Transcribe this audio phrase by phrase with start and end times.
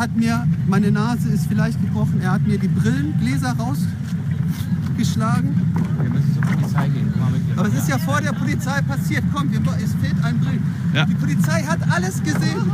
[0.00, 5.54] Er hat mir, meine Nase ist vielleicht gebrochen, er hat mir die Brillengläser rausgeschlagen.
[6.00, 7.12] Wir müssen zur Polizei gehen.
[7.12, 7.58] Komm mal mit.
[7.58, 9.24] Aber es ist ja vor der Polizei passiert.
[9.34, 10.90] Komm, wir, es fehlt ein Brillen.
[10.94, 11.04] Ja.
[11.04, 12.72] Die Polizei hat alles gesehen.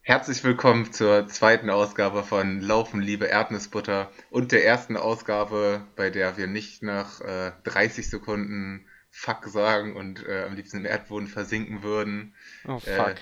[0.00, 6.38] Herzlich willkommen zur zweiten Ausgabe von Laufen, liebe Erdnussbutter und der ersten Ausgabe, bei der
[6.38, 11.82] wir nicht nach äh, 30 Sekunden Fuck sagen und äh, am liebsten im Erdboden versinken
[11.82, 12.34] würden.
[12.66, 13.16] Oh fuck.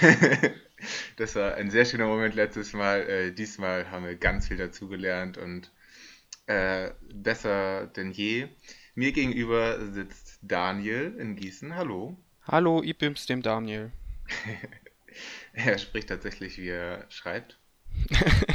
[0.00, 0.52] Äh,
[1.16, 3.02] das war ein sehr schöner Moment letztes Mal.
[3.08, 5.70] Äh, diesmal haben wir ganz viel dazugelernt und
[6.46, 8.48] äh, besser denn je.
[8.94, 11.74] Mir gegenüber sitzt Daniel in Gießen.
[11.76, 12.16] Hallo.
[12.46, 13.92] Hallo, Ibims dem Daniel.
[15.52, 17.58] Er spricht tatsächlich, wie er schreibt.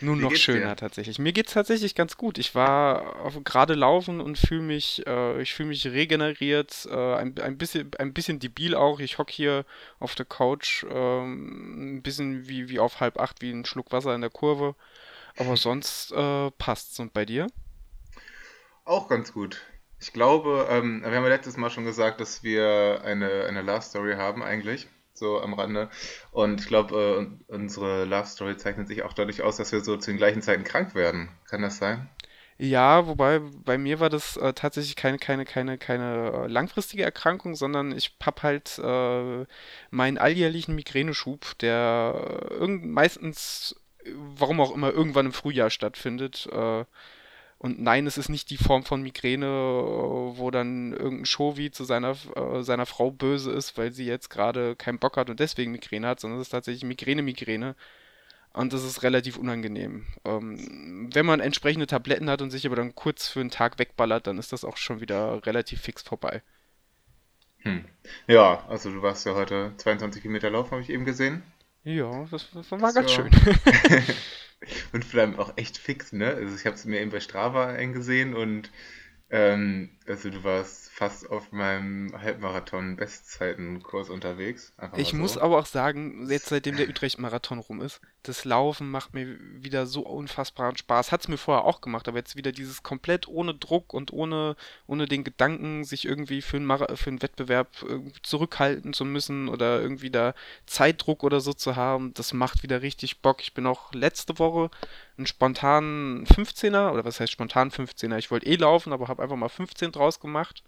[0.00, 0.76] Nun Wie noch schöner dir?
[0.76, 1.18] tatsächlich.
[1.18, 2.38] Mir geht's tatsächlich ganz gut.
[2.38, 7.58] Ich war gerade laufen und fühle mich, äh, ich fühle mich regeneriert, äh, ein, ein
[7.58, 9.00] bisschen, ein bisschen debil auch.
[9.00, 9.64] Ich hock hier
[9.98, 14.14] auf der Couch, ähm, ein bisschen wie, wie auf halb acht, wie ein Schluck Wasser
[14.14, 14.74] in der Kurve.
[15.36, 16.98] Aber sonst äh, passt's.
[17.00, 17.48] Und bei dir?
[18.84, 19.62] Auch ganz gut.
[20.00, 23.82] Ich glaube, ähm, wir haben ja letztes Mal schon gesagt, dass wir eine, eine Love
[23.82, 25.90] Story haben eigentlich, so am Rande.
[26.32, 29.80] Und ich glaube, äh, un- unsere Love Story zeichnet sich auch dadurch aus, dass wir
[29.82, 31.28] so zu den gleichen Zeiten krank werden.
[31.48, 32.08] Kann das sein?
[32.58, 37.54] Ja, wobei bei mir war das äh, tatsächlich keine, keine, keine, keine äh, langfristige Erkrankung,
[37.56, 39.46] sondern ich hab halt äh,
[39.90, 46.48] meinen alljährlichen Migräneschub, der äh, meistens, warum auch immer, irgendwann im Frühjahr stattfindet.
[46.52, 46.84] Äh,
[47.62, 51.84] und nein, es ist nicht die Form von Migräne, äh, wo dann irgendein Shovi zu
[51.84, 55.72] seiner, äh, seiner Frau böse ist, weil sie jetzt gerade keinen Bock hat und deswegen
[55.72, 57.76] Migräne hat, sondern es ist tatsächlich Migräne-Migräne.
[58.54, 60.06] Und das ist relativ unangenehm.
[60.24, 64.26] Ähm, wenn man entsprechende Tabletten hat und sich aber dann kurz für einen Tag wegballert,
[64.26, 66.42] dann ist das auch schon wieder relativ fix vorbei.
[67.58, 67.84] Hm.
[68.26, 71.42] Ja, also du warst ja heute 22 Kilometer laufen, habe ich eben gesehen.
[71.84, 73.08] Ja, das, das war ganz Ja.
[73.08, 73.30] schön.
[74.92, 76.34] Und vor allem auch echt fix, ne?
[76.34, 78.70] Also ich habe es mir eben bei Strava eingesehen und
[79.30, 84.72] ähm, also du warst fast auf meinem Halbmarathon-Bestzeitenkurs unterwegs.
[84.96, 85.40] Ich muss so.
[85.40, 90.02] aber auch sagen, jetzt seitdem der Utrecht-Marathon rum ist, das Laufen macht mir wieder so
[90.02, 91.10] unfassbaren Spaß.
[91.10, 94.56] Hat es mir vorher auch gemacht, aber jetzt wieder dieses komplett ohne Druck und ohne,
[94.86, 97.68] ohne den Gedanken, sich irgendwie für einen, Mara für einen Wettbewerb
[98.22, 100.34] zurückhalten zu müssen oder irgendwie da
[100.66, 103.40] Zeitdruck oder so zu haben, das macht wieder richtig Bock.
[103.40, 104.70] Ich bin auch letzte Woche
[105.16, 108.18] einen spontanen 15er, oder was heißt spontan 15er?
[108.18, 110.64] Ich wollte eh laufen, aber habe einfach mal 15 draus gemacht.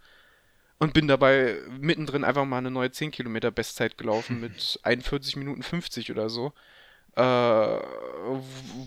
[0.79, 5.63] Und bin dabei mittendrin einfach mal eine neue 10 Kilometer Bestzeit gelaufen mit 41 Minuten
[5.63, 6.53] 50 oder so.
[7.15, 7.21] Äh,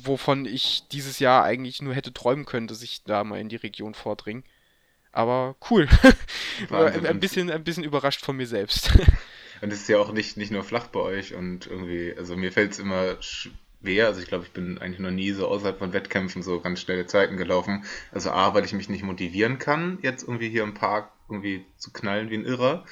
[0.03, 3.57] wovon ich dieses Jahr eigentlich nur hätte träumen können, dass ich da mal in die
[3.57, 4.43] Region vordringe.
[5.12, 5.89] Aber cool.
[6.71, 8.91] Ein bisschen, ein bisschen überrascht von mir selbst.
[9.63, 12.53] Und es ist ja auch nicht, nicht nur flach bei euch und irgendwie, also mir
[12.53, 13.17] fällt es immer
[13.83, 16.81] schwer, also ich glaube, ich bin eigentlich noch nie so außerhalb von Wettkämpfen so ganz
[16.81, 17.85] schnelle Zeiten gelaufen.
[18.13, 21.93] Also A, weil ich mich nicht motivieren kann, jetzt irgendwie hier im Park irgendwie zu
[21.93, 22.85] knallen wie ein Irrer.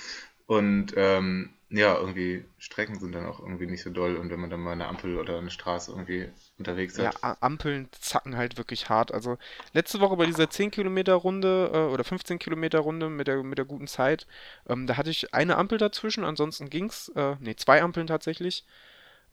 [0.46, 4.50] Und ähm, ja, irgendwie Strecken sind dann auch irgendwie nicht so doll und wenn man
[4.50, 6.28] dann mal eine Ampel oder eine Straße irgendwie
[6.58, 7.18] unterwegs Ja, hat.
[7.22, 9.12] A- Ampeln zacken halt wirklich hart.
[9.12, 9.36] Also
[9.72, 13.58] letzte Woche bei dieser 10 Kilometer Runde äh, oder 15 Kilometer Runde mit der, mit
[13.58, 14.26] der guten Zeit,
[14.68, 18.64] ähm, da hatte ich eine Ampel dazwischen, ansonsten ging's, äh, nee, zwei Ampeln tatsächlich.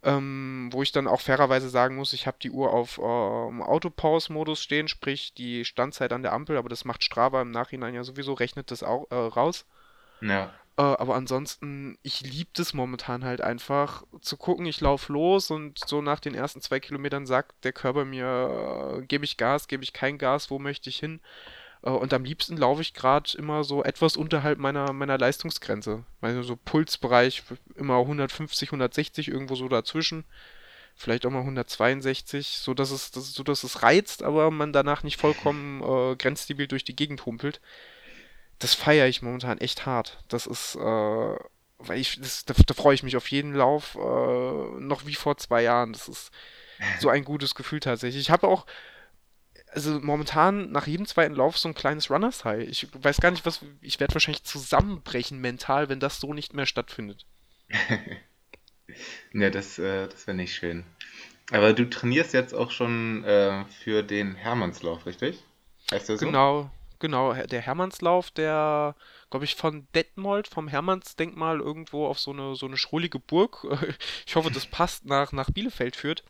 [0.03, 4.61] Ähm, wo ich dann auch fairerweise sagen muss, ich habe die Uhr auf ähm, Autopause-Modus
[4.61, 8.33] stehen, sprich die Standzeit an der Ampel, aber das macht Strava im Nachhinein ja sowieso,
[8.33, 9.65] rechnet das auch äh, raus.
[10.21, 10.51] Ja.
[10.77, 15.77] Äh, aber ansonsten, ich liebe das momentan halt einfach zu gucken, ich laufe los und
[15.85, 19.83] so nach den ersten zwei Kilometern sagt der Körper mir, äh, gebe ich Gas, gebe
[19.83, 21.19] ich kein Gas, wo möchte ich hin?
[21.83, 26.03] Äh, und am liebsten laufe ich gerade immer so etwas unterhalb meiner, meiner Leistungsgrenze.
[26.21, 27.43] Also so Pulsbereich
[27.75, 30.25] immer 150, 160, irgendwo so dazwischen.
[30.95, 35.81] Vielleicht auch mal 162, so dass es, dass es reizt, aber man danach nicht vollkommen
[35.81, 37.61] äh, grenzstabil durch die Gegend humpelt
[38.61, 40.23] das feiere ich momentan echt hart.
[40.27, 44.79] Das ist, äh, weil ich, das, da, da freue ich mich auf jeden Lauf, äh,
[44.79, 45.93] noch wie vor zwei Jahren.
[45.93, 46.31] Das ist
[46.99, 48.21] so ein gutes Gefühl tatsächlich.
[48.21, 48.65] Ich habe auch,
[49.73, 52.67] also momentan nach jedem zweiten Lauf so ein kleines Runners High.
[52.67, 56.65] Ich weiß gar nicht, was, ich werde wahrscheinlich zusammenbrechen mental, wenn das so nicht mehr
[56.65, 57.25] stattfindet.
[59.33, 60.83] Ja, das, äh, das wäre nicht schön.
[61.51, 65.43] Aber du trainierst jetzt auch schon äh, für den Hermannslauf, richtig?
[65.91, 66.25] Heißt der so?
[66.25, 66.69] Genau,
[66.99, 67.33] genau.
[67.33, 68.95] Der Hermannslauf, der,
[69.29, 73.65] glaube ich, von Detmold, vom Hermannsdenkmal irgendwo auf so eine, so eine schrullige Burg,
[74.25, 76.23] ich hoffe, das passt, nach, nach Bielefeld führt.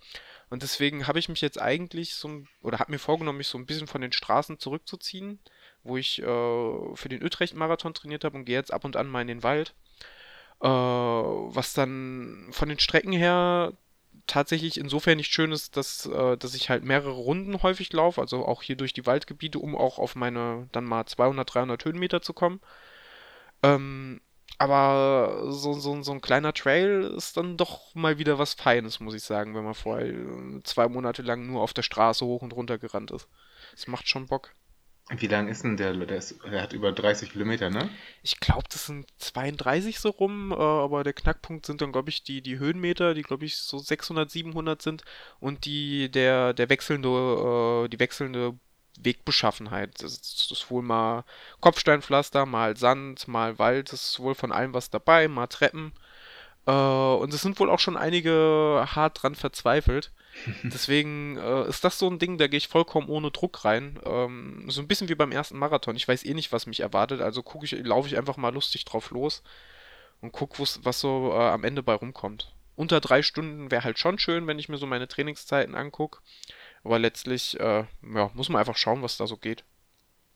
[0.51, 3.65] Und deswegen habe ich mich jetzt eigentlich so, oder habe mir vorgenommen, mich so ein
[3.65, 5.39] bisschen von den Straßen zurückzuziehen,
[5.81, 9.21] wo ich äh, für den Utrecht-Marathon trainiert habe und gehe jetzt ab und an mal
[9.21, 9.74] in den Wald.
[10.62, 13.71] Äh, was dann von den Strecken her
[14.27, 18.45] tatsächlich insofern nicht schön ist, dass, äh, dass ich halt mehrere Runden häufig laufe, also
[18.45, 22.33] auch hier durch die Waldgebiete, um auch auf meine dann mal 200, 300 Höhenmeter zu
[22.33, 22.59] kommen.
[23.63, 24.19] Ähm,
[24.57, 29.15] aber so, so, so ein kleiner Trail ist dann doch mal wieder was Feines, muss
[29.15, 32.53] ich sagen, wenn man vorher äh, zwei Monate lang nur auf der Straße hoch und
[32.53, 33.27] runter gerannt ist.
[33.74, 34.53] Es macht schon Bock.
[35.09, 35.94] Wie lang ist denn der?
[35.94, 37.89] Der, ist, der hat über 30 Kilometer, ne?
[38.24, 42.24] Ich glaube, das sind 32 so rum, äh, aber der Knackpunkt sind dann, glaube ich,
[42.24, 45.03] die, die Höhenmeter, die, glaube ich, so 600, 700 sind
[45.39, 47.09] und die, der, der wechselnde,
[47.86, 48.57] äh, die wechselnde
[48.99, 50.01] Wegbeschaffenheit.
[50.01, 51.23] Das ist wohl mal
[51.59, 55.93] Kopfsteinpflaster, mal Sand, mal Wald, das ist wohl von allem was dabei, mal Treppen.
[56.65, 60.11] Äh, und es sind wohl auch schon einige hart dran verzweifelt.
[60.63, 63.99] Deswegen äh, ist das so ein Ding, da gehe ich vollkommen ohne Druck rein.
[64.05, 65.95] Ähm, so ein bisschen wie beim ersten Marathon.
[65.95, 68.85] Ich weiß eh nicht, was mich erwartet, also gucke ich, laufe ich einfach mal lustig
[68.85, 69.43] drauf los
[70.21, 72.53] und gucke, was so äh, am Ende bei rumkommt.
[72.75, 76.19] Unter drei Stunden wäre halt schon schön, wenn ich mir so meine Trainingszeiten angucke.
[76.83, 79.63] Aber letztlich, äh, ja, muss man einfach schauen, was da so geht.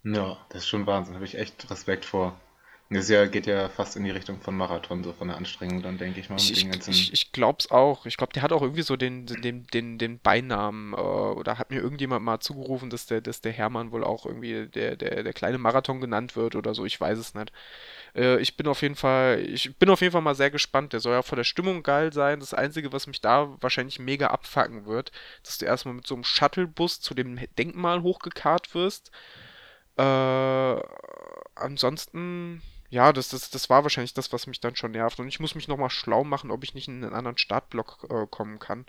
[0.04, 1.16] Ja, das ist schon Wahnsinn.
[1.16, 2.40] Habe ich echt Respekt vor.
[2.92, 5.98] Das ja, geht ja fast in die Richtung von Marathon, so von der Anstrengung dann,
[5.98, 6.36] denke ich mal.
[6.36, 8.06] Ich, ich, ich, ich glaube es auch.
[8.06, 11.72] Ich glaube, der hat auch irgendwie so den, den, den, den Beinamen, äh, oder hat
[11.72, 15.34] mir irgendjemand mal zugerufen, dass der, dass der Hermann wohl auch irgendwie der, der, der
[15.34, 17.52] kleine Marathon genannt wird oder so, ich weiß es nicht.
[18.16, 20.94] Äh, ich bin auf jeden Fall, ich bin auf jeden Fall mal sehr gespannt.
[20.94, 22.40] Der soll ja vor der Stimmung geil sein.
[22.40, 25.12] Das Einzige, was mich da wahrscheinlich mega abfacken wird,
[25.44, 29.12] dass du erstmal mit so einem Shuttlebus zu dem Denkmal hochgekarrt wirst.
[29.98, 30.82] Äh,
[31.56, 35.20] ansonsten ja, das, das, das war wahrscheinlich das, was mich dann schon nervt.
[35.20, 38.28] Und ich muss mich nochmal schlau machen, ob ich nicht in einen anderen Startblock äh,
[38.28, 38.86] kommen kann.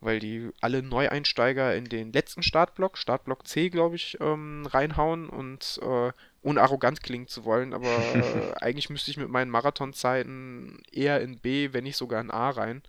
[0.00, 5.78] Weil die alle Neueinsteiger in den letzten Startblock, Startblock C, glaube ich, ähm, reinhauen und
[5.82, 6.12] äh,
[6.42, 11.38] ohne arrogant klingen zu wollen, aber äh, eigentlich müsste ich mit meinen Marathonzeiten eher in
[11.38, 12.82] B, wenn nicht sogar in A rein.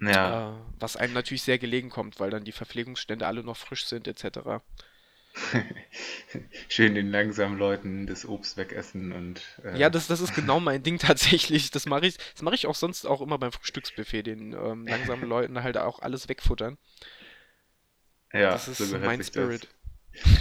[0.00, 0.50] Ja.
[0.50, 4.08] Äh, was einem natürlich sehr gelegen kommt, weil dann die Verpflegungsstände alle noch frisch sind,
[4.08, 4.62] etc.
[6.68, 9.42] Schön den langsamen Leuten das Obst wegessen und.
[9.64, 9.78] Äh...
[9.78, 11.70] Ja, das, das ist genau mein Ding tatsächlich.
[11.70, 15.62] Das mache ich, das ich auch sonst auch immer beim Frühstücksbuffet, den ähm, langsamen Leuten
[15.62, 16.78] halt auch alles wegfuttern.
[18.32, 19.68] Ja, das ist so mein Spirit.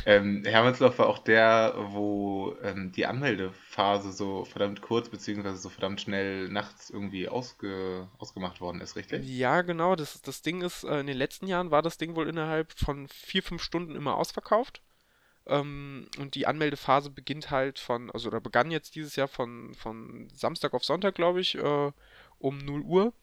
[0.06, 6.01] Ähm, Hermannsdorf war auch der, wo ähm, die Anmeldephase so verdammt kurz beziehungsweise so verdammt
[6.01, 9.25] schnell nachts irgendwie ausge ausgemacht worden ist, richtig?
[9.25, 9.95] Ja, genau.
[9.95, 13.07] Das, das Ding ist, äh, in den letzten Jahren war das Ding wohl innerhalb von
[13.07, 14.81] vier, fünf Stunden immer ausverkauft.
[15.48, 20.27] Ähm, und die Anmeldephase beginnt halt von, also oder begann jetzt dieses Jahr von, von
[20.33, 21.92] Samstag auf Sonntag, glaube ich, äh,
[22.39, 23.13] um 0 Uhr.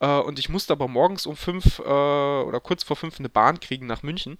[0.00, 3.60] Äh, und ich musste aber morgens um 5 äh, oder kurz vor 5 eine Bahn
[3.60, 4.38] kriegen nach München.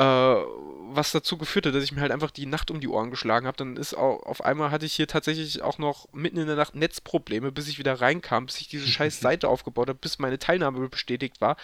[0.00, 0.44] Äh,
[0.92, 3.46] was dazu geführt hat, dass ich mir halt einfach die Nacht um die Ohren geschlagen
[3.46, 3.58] habe.
[3.58, 6.74] Dann ist auch, auf einmal hatte ich hier tatsächlich auch noch mitten in der Nacht
[6.74, 10.88] Netzprobleme, bis ich wieder reinkam, bis ich diese scheiß Seite aufgebaut habe, bis meine Teilnahme
[10.88, 11.56] bestätigt war.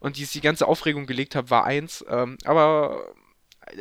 [0.00, 2.04] Und die, die ganze Aufregung gelegt habe, war eins.
[2.08, 3.14] Ähm, aber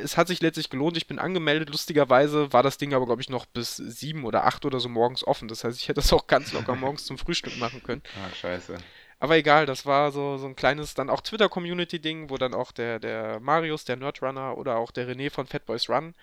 [0.02, 0.96] es hat sich letztlich gelohnt.
[0.96, 1.70] Ich bin angemeldet.
[1.70, 5.28] Lustigerweise war das Ding aber, glaube ich, noch bis sieben oder acht oder so morgens
[5.28, 5.50] offen.
[5.50, 8.02] Das heißt, ich hätte das auch ganz locker morgens zum Frühstück machen können.
[8.16, 8.78] Ah, scheiße.
[9.20, 13.00] Aber egal, das war so, so ein kleines, dann auch Twitter-Community-Ding, wo dann auch der,
[13.00, 16.14] der Marius, der Nerdrunner oder auch der René von Fatboys Run,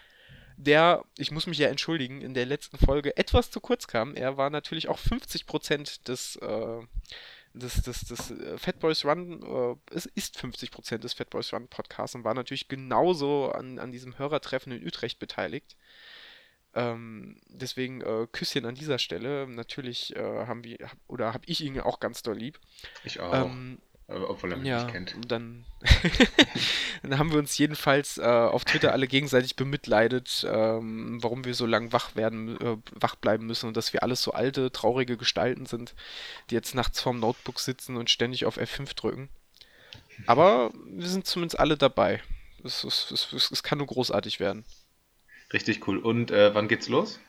[0.57, 4.15] der, ich muss mich ja entschuldigen, in der letzten Folge etwas zu kurz kam.
[4.15, 6.81] Er war natürlich auch 50% des, äh,
[7.55, 11.67] des, des, des äh, Fat Boys Run, äh, es ist 50% des Fat Boys Run
[11.67, 15.77] Podcasts und war natürlich genauso an, an diesem Hörertreffen in Utrecht beteiligt.
[16.75, 19.47] Ähm, deswegen äh, Küsschen an dieser Stelle.
[19.47, 22.59] Natürlich äh, haben wir, hab, oder habe ich ihn auch ganz doll lieb.
[23.05, 23.47] Ich auch.
[23.47, 25.17] Ähm, obwohl er mich ja, nicht kennt.
[25.29, 25.65] Dann,
[27.03, 31.65] dann haben wir uns jedenfalls äh, auf Twitter alle gegenseitig bemitleidet, ähm, warum wir so
[31.65, 35.65] lange wach werden, äh, wach bleiben müssen und dass wir alles so alte, traurige Gestalten
[35.65, 35.95] sind,
[36.51, 39.31] die jetzt nachts vorm Notebook sitzen und ständig auf F5 drücken.
[40.27, 42.23] Aber wir sind zumindest alle dabei.
[42.63, 44.65] Es, es, es, es kann nur großartig werden.
[45.55, 45.99] Richtig cool.
[45.99, 47.21] Und äh, wann geht's los?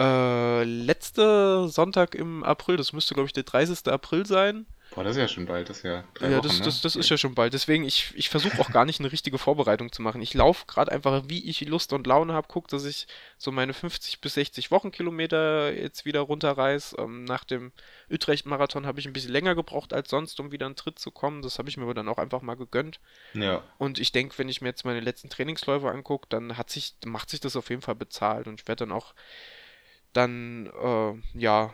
[0.00, 3.86] Äh, letzte Sonntag im April, das müsste glaube ich der 30.
[3.86, 4.66] April sein.
[4.94, 6.64] Boah, das ist ja schon bald, das ist ja drei Ja, Wochen, das, ne?
[6.66, 7.54] das, das ist ja schon bald.
[7.54, 10.20] Deswegen, ich, ich versuche auch gar nicht eine richtige Vorbereitung zu machen.
[10.20, 13.06] Ich laufe gerade einfach, wie ich Lust und Laune habe, gucke, dass ich
[13.38, 16.96] so meine 50 bis 60 Wochenkilometer jetzt wieder runterreiß.
[16.98, 17.72] Ähm, nach dem
[18.10, 21.40] Utrecht-Marathon habe ich ein bisschen länger gebraucht als sonst, um wieder einen Tritt zu kommen.
[21.40, 23.00] Das habe ich mir aber dann auch einfach mal gegönnt.
[23.32, 23.62] Ja.
[23.78, 27.30] Und ich denke, wenn ich mir jetzt meine letzten Trainingsläufe angucke, dann hat sich, macht
[27.30, 28.46] sich das auf jeden Fall bezahlt.
[28.46, 29.14] Und ich werde dann auch
[30.12, 31.72] dann, äh, ja,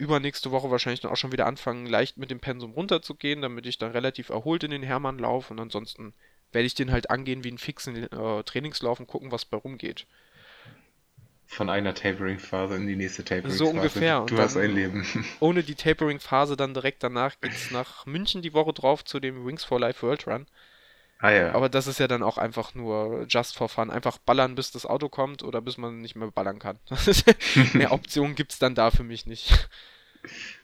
[0.00, 3.78] übernächste Woche wahrscheinlich dann auch schon wieder anfangen, leicht mit dem Pensum runterzugehen, damit ich
[3.78, 6.14] dann relativ erholt in den Hermann laufe und ansonsten
[6.52, 10.06] werde ich den halt angehen wie einen fixen äh, Trainingslauf und gucken, was bei rumgeht.
[11.46, 13.56] von einer Tapering-Phase in die nächste Tapering-Phase.
[13.56, 14.24] So ungefähr.
[14.26, 15.04] Du hast ein Leben.
[15.40, 19.64] Ohne die Tapering-Phase dann direkt danach geht's nach München die Woche drauf zu dem Wings
[19.64, 20.46] for Life World Run.
[21.20, 21.52] Ah ja.
[21.52, 23.90] Aber das ist ja dann auch einfach nur just for fun.
[23.90, 26.78] Einfach ballern, bis das Auto kommt oder bis man nicht mehr ballern kann.
[27.74, 29.68] Mehr Optionen gibt's dann da für mich nicht.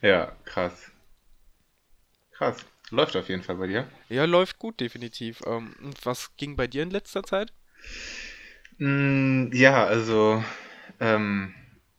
[0.01, 0.91] Ja, krass.
[2.31, 2.65] Krass.
[2.89, 3.87] Läuft auf jeden Fall bei dir.
[4.09, 5.41] Ja, läuft gut, definitiv.
[5.45, 7.53] Ähm, und was ging bei dir in letzter Zeit?
[8.77, 10.43] Mm, ja, also
[10.99, 11.53] ähm,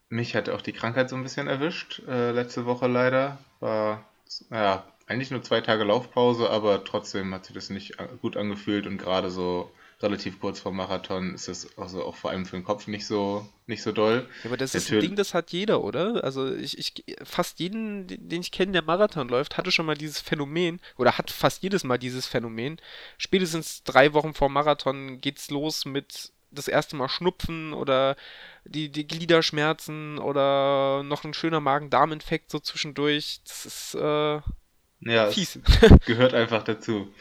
[0.09, 2.01] mich hat auch die Krankheit so ein bisschen erwischt.
[2.07, 3.37] Äh, letzte Woche leider.
[3.59, 4.05] War,
[4.49, 8.87] ja, eigentlich nur zwei Tage Laufpause, aber trotzdem hat sich das nicht a- gut angefühlt
[8.87, 12.63] und gerade so relativ kurz vor Marathon ist es also auch vor allem für den
[12.63, 14.29] Kopf nicht so, nicht so doll.
[14.43, 16.23] Ja, aber das ist ein Ding, das hat jeder, oder?
[16.23, 19.97] Also ich, ich fast jeden, den den ich kenne, der Marathon läuft, hatte schon mal
[19.97, 22.79] dieses Phänomen oder hat fast jedes Mal dieses Phänomen.
[23.17, 28.15] Spätestens drei Wochen vor Marathon geht's los mit das erste Mal Schnupfen oder
[28.63, 33.41] die, die Gliederschmerzen oder noch ein schöner Magen-Darm-Infekt so zwischendurch.
[33.45, 34.39] Das ist äh,
[35.01, 35.59] Ja, es fies.
[36.05, 37.13] gehört einfach dazu.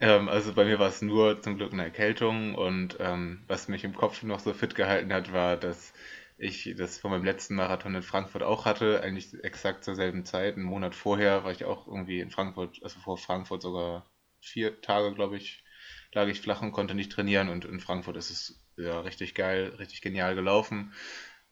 [0.00, 3.84] Ähm, also bei mir war es nur zum Glück eine Erkältung und ähm, was mich
[3.84, 5.92] im Kopf noch so fit gehalten hat, war, dass
[6.38, 10.54] ich das von meinem letzten Marathon in Frankfurt auch hatte, eigentlich exakt zur selben Zeit.
[10.56, 14.06] Einen Monat vorher war ich auch irgendwie in Frankfurt, also vor Frankfurt sogar
[14.40, 15.64] vier Tage, glaube ich,
[16.12, 19.74] lag ich flach und konnte nicht trainieren und in Frankfurt ist es ja richtig geil,
[19.78, 20.92] richtig genial gelaufen.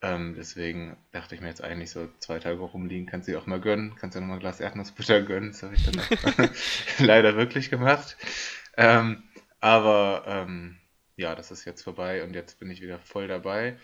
[0.03, 3.47] Ähm, deswegen dachte ich mir jetzt eigentlich so zwei Tage rumliegen, kannst du dir auch
[3.47, 6.49] mal gönnen, kannst dir noch mal ein Glas Erdnussbutter gönnen, das habe ich dann auch
[6.99, 8.17] leider wirklich gemacht.
[8.77, 9.23] Ähm,
[9.61, 10.77] aber ähm,
[11.17, 13.79] ja, das ist jetzt vorbei und jetzt bin ich wieder voll dabei.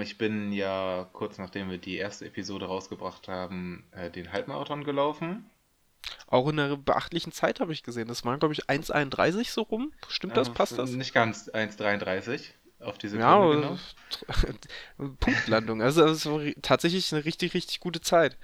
[0.00, 5.50] Ich bin ja kurz nachdem wir die erste Episode rausgebracht haben, äh, den Halbmarathon gelaufen.
[6.26, 8.06] Auch in einer beachtlichen Zeit habe ich gesehen.
[8.06, 9.92] Das waren, glaube ich, 1,31 so rum.
[10.08, 10.48] Stimmt das?
[10.48, 10.90] Äh, Passt das?
[10.92, 13.78] Nicht ganz 1,33 auf die Sekunde Ja, genau.
[15.20, 15.82] Punktlandung.
[15.82, 18.36] Also, das war tatsächlich eine richtig, richtig gute Zeit.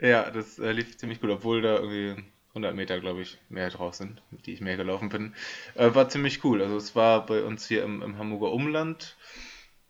[0.00, 3.94] Ja, das äh, lief ziemlich gut, obwohl da irgendwie 100 Meter, glaube ich, mehr drauf
[3.94, 5.34] sind, die ich mehr gelaufen bin.
[5.74, 6.62] Äh, war ziemlich cool.
[6.62, 9.16] Also es war bei uns hier im, im Hamburger Umland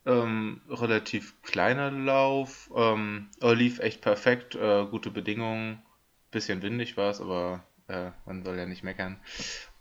[0.06, 5.82] ähm, relativ kleiner Lauf, ähm, lief echt perfekt, äh, gute Bedingungen,
[6.30, 9.20] bisschen windig war es, aber äh, man soll ja nicht meckern.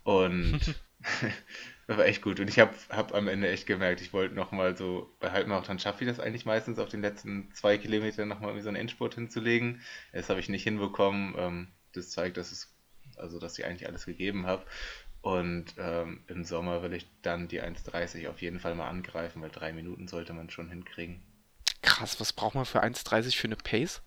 [0.02, 0.60] Und
[1.90, 2.38] das war echt gut.
[2.38, 6.04] Und ich habe hab am Ende echt gemerkt, ich wollte nochmal so, bei Halbmarathon schaffe
[6.04, 9.80] ich das eigentlich meistens, auf den letzten zwei Kilometern nochmal so einen Endspurt hinzulegen.
[10.12, 11.34] Das habe ich nicht hinbekommen.
[11.36, 12.72] Ähm, das zeigt, dass es,
[13.16, 14.64] also dass ich eigentlich alles gegeben habe.
[15.20, 19.50] Und ähm, im Sommer will ich dann die 1,30 auf jeden Fall mal angreifen, weil
[19.50, 21.20] drei Minuten sollte man schon hinkriegen.
[21.82, 24.00] Krass, was braucht man für 1,30 für eine Pace?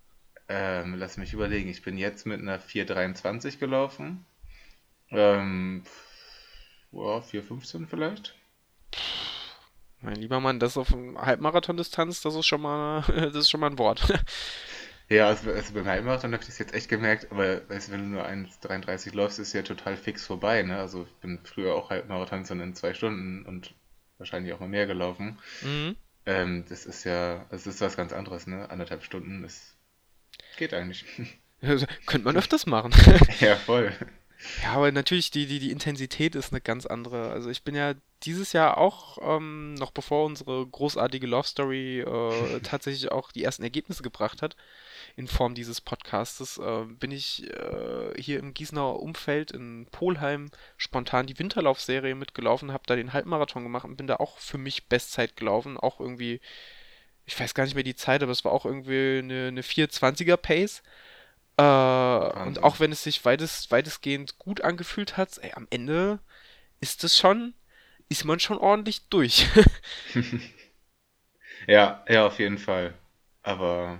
[0.47, 1.67] Ähm, lass mich überlegen.
[1.67, 4.25] Ich bin jetzt mit einer 4,23 gelaufen.
[5.09, 5.83] Ähm,
[6.93, 8.35] ja, 4,15 vielleicht.
[10.01, 13.79] Mein lieber Mann, das auf Halbmarathon-Distanz, das ist schon mal, das ist schon mal ein
[13.79, 14.07] Wort.
[15.09, 18.07] Ja, also, also beim Halbmarathon habe ich das jetzt echt gemerkt, aber weißt, wenn du
[18.07, 20.77] nur 1,33 läufst, ist ja total fix vorbei, ne?
[20.77, 23.75] Also ich bin früher auch Halbmarathons dann in zwei Stunden und
[24.17, 25.37] wahrscheinlich auch mal mehr gelaufen.
[25.61, 25.97] Mhm.
[26.25, 28.69] Ähm, das ist ja, das ist was ganz anderes, ne?
[28.71, 29.75] Anderthalb Stunden ist,
[30.57, 31.05] geht eigentlich.
[32.05, 32.91] Könnte man öfters machen.
[33.39, 33.93] Ja, voll.
[34.61, 37.31] Ja, aber natürlich, die, die, die Intensität ist eine ganz andere.
[37.31, 42.59] Also ich bin ja dieses Jahr auch, ähm, noch bevor unsere großartige Love Story äh,
[42.63, 44.55] tatsächlich auch die ersten Ergebnisse gebracht hat,
[45.15, 51.27] in Form dieses Podcastes, äh, bin ich äh, hier im Gießener Umfeld in Polheim spontan
[51.27, 55.35] die Winterlaufserie mitgelaufen, habe da den Halbmarathon gemacht und bin da auch für mich Bestzeit
[55.35, 55.77] gelaufen.
[55.77, 56.39] Auch irgendwie,
[57.25, 60.37] ich weiß gar nicht mehr die Zeit, aber es war auch irgendwie eine, eine 420er
[60.37, 60.81] Pace.
[61.57, 66.19] Äh, und auch wenn es sich weitest, weitestgehend gut angefühlt hat, ey, am Ende
[66.81, 67.53] ist es schon,
[68.09, 69.47] ist man schon ordentlich durch.
[71.67, 72.93] Ja, ja, auf jeden Fall.
[73.41, 73.99] Aber,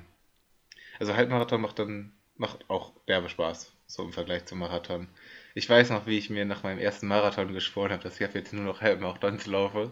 [1.00, 5.07] also Halbmarathon macht dann, macht auch derbe Spaß, so im Vergleich zum Marathon.
[5.55, 8.36] Ich weiß noch, wie ich mir nach meinem ersten Marathon geschworen habe, dass ich ab
[8.36, 9.91] jetzt nur noch Halbmarathons laufe.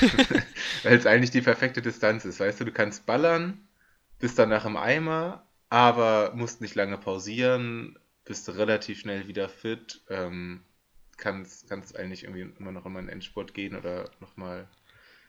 [0.82, 2.40] Weil es eigentlich die perfekte Distanz ist.
[2.40, 3.68] Weißt du, du kannst ballern,
[4.18, 10.62] bist danach im Eimer, aber musst nicht lange pausieren, bist relativ schnell wieder fit, ähm,
[11.16, 14.68] kannst, kannst eigentlich irgendwie immer noch in einen Endspurt gehen oder nochmal.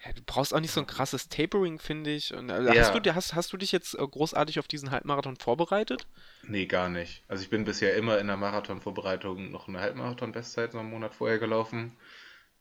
[0.04, 2.34] Ja, du brauchst auch nicht so ein krasses Tapering, finde ich.
[2.34, 2.74] Und, äh, Ja.
[2.76, 6.08] hast, du, hast, hast du dich jetzt äh, großartig auf diesen Halbmarathon vorbereitet?
[6.42, 7.24] Nee, gar nicht.
[7.30, 11.40] Also ich bin bisher immer in der Marathonvorbereitung noch eine Halbmarathon-Bestzeit noch einen Monat vorher
[11.40, 11.96] gelaufen.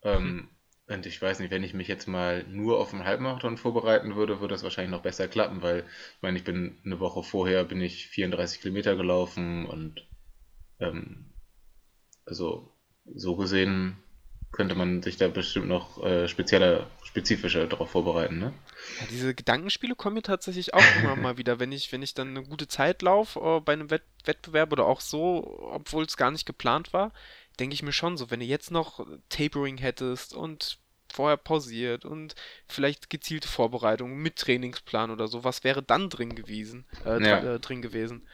[0.05, 0.49] Ähm,
[0.93, 4.41] und ich weiß nicht, wenn ich mich jetzt mal nur auf einen Halbmarathon vorbereiten würde,
[4.41, 7.81] würde das wahrscheinlich noch besser klappen, weil ich meine, ich bin eine Woche vorher bin
[7.81, 10.07] ich 34 Kilometer gelaufen und
[10.81, 11.33] ähm,
[12.25, 12.73] also
[13.15, 13.97] so gesehen
[14.53, 18.53] könnte man sich da bestimmt noch äh, spezieller, spezifischer darauf vorbereiten, ne?
[19.01, 22.29] Ja, diese Gedankenspiele kommen mir tatsächlich auch immer mal wieder, wenn ich, wenn ich dann
[22.29, 26.31] eine gute Zeit laufe äh, bei einem Wett Wettbewerb oder auch so, obwohl es gar
[26.31, 27.13] nicht geplant war,
[27.59, 30.79] denke ich mir schon so, wenn du jetzt noch Tapering hättest und
[31.12, 32.35] vorher pausiert und
[32.69, 36.85] vielleicht gezielte Vorbereitung mit Trainingsplan oder so, was wäre dann drin gewesen?
[37.04, 37.40] Äh, Ja.
[37.40, 38.26] dr- äh, drin gewesen.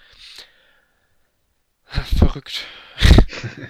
[2.19, 2.67] Verrückt.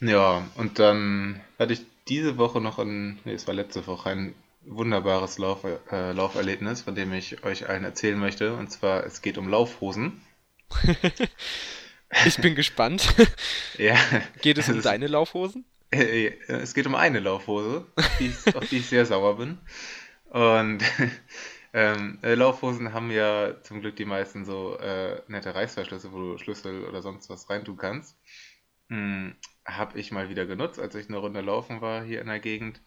[0.00, 4.34] Ja, und dann hatte ich diese Woche noch ein, nee, es war letzte Woche, ein
[4.62, 8.54] wunderbares Lauf, äh, Lauferlebnis, von dem ich euch allen erzählen möchte.
[8.54, 10.22] Und zwar, es geht um Laufhosen.
[12.26, 13.14] Ich bin gespannt.
[13.78, 13.94] Ja,
[14.42, 15.64] Geht es um es- deine Laufhosen?
[15.90, 19.58] Äh, Es geht um eine Laufhose, auf die ich, auf die ich sehr sauer bin.
[20.24, 20.82] Und
[21.72, 26.38] ähm, äh, Laufhosen haben ja zum Glück die meisten so äh, nette Reißverschlüsse, wo du
[26.38, 28.18] Schlüssel oder sonst was reintun kannst.
[28.90, 32.40] Hm, habe ich mal wieder genutzt, als ich eine Runde laufen war hier in der
[32.40, 32.80] Gegend.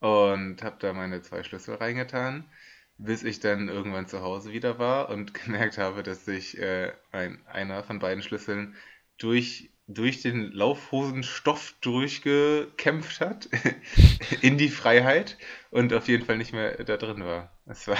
[0.00, 2.50] Und habe da meine zwei Schlüssel reingetan,
[2.98, 7.44] bis ich dann irgendwann zu Hause wieder war und gemerkt habe, dass sich äh, ein,
[7.46, 8.74] einer von beiden Schlüsseln
[9.18, 13.48] durch, durch den Laufhosenstoff durchgekämpft hat
[14.42, 15.38] in die Freiheit
[15.70, 17.52] und auf jeden Fall nicht mehr da drin war.
[17.66, 17.98] Es war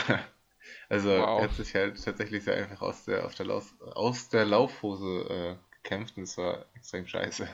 [0.88, 1.26] also Wow.
[1.34, 5.58] er hat sich halt tatsächlich sehr einfach aus der, auf der Laus, aus der Laufhose
[5.60, 7.48] äh, gekämpft und es war extrem scheiße.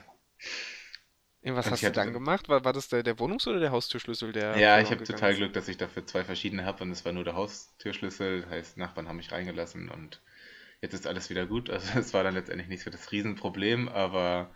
[1.42, 2.48] Ja, was Und hast du dann gemacht?
[2.48, 5.36] War, war das der, der Wohnungs- oder der Haustürschlüssel, der Ja, ich habe total ist?
[5.36, 9.08] Glück, dass ich dafür zwei verschiedene habe und es war nur der Haustürschlüssel, heißt Nachbarn
[9.08, 10.20] haben mich reingelassen und
[10.82, 11.70] jetzt ist alles wieder gut.
[11.70, 14.50] Also es war dann letztendlich nicht so das Riesenproblem, aber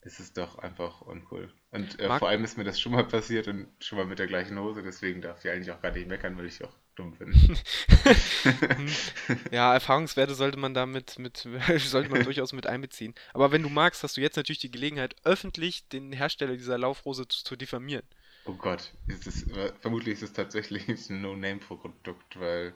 [0.00, 1.52] es ist doch einfach uncool.
[1.70, 4.26] Und äh, vor allem ist mir das schon mal passiert und schon mal mit der
[4.26, 7.34] gleichen Hose, deswegen darf ich eigentlich auch gar nicht meckern, weil ich auch dumm bin.
[9.50, 11.46] Ja, Erfahrungswerte sollte man damit mit,
[11.78, 13.14] sollte man durchaus mit einbeziehen.
[13.34, 17.28] Aber wenn du magst, hast du jetzt natürlich die Gelegenheit, öffentlich den Hersteller dieser Laufhose
[17.28, 18.04] zu, zu diffamieren.
[18.46, 19.44] Oh Gott, ist es,
[19.80, 22.72] vermutlich ist es tatsächlich ein No-Name-Produkt, weil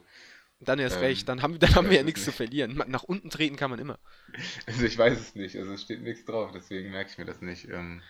[0.65, 2.81] Dann erst Ähm, recht, dann haben, dann haben wir ja nichts zu verlieren.
[2.87, 3.99] Nach unten treten kann man immer.
[4.65, 7.41] Also ich weiß es nicht, also es steht nichts drauf, deswegen merke ich mir das
[7.41, 7.67] nicht.
[7.69, 8.01] Ähm,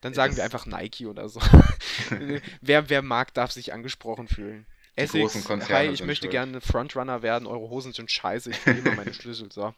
[0.00, 1.40] Dann sagen wir einfach Nike oder so.
[2.60, 4.66] wer, wer mag, darf sich angesprochen fühlen.
[4.96, 6.32] Essex, hi, ich möchte schuld.
[6.32, 9.74] gerne Frontrunner werden, eure Hosen sind scheiße, ich will immer meine Schlüssel, so.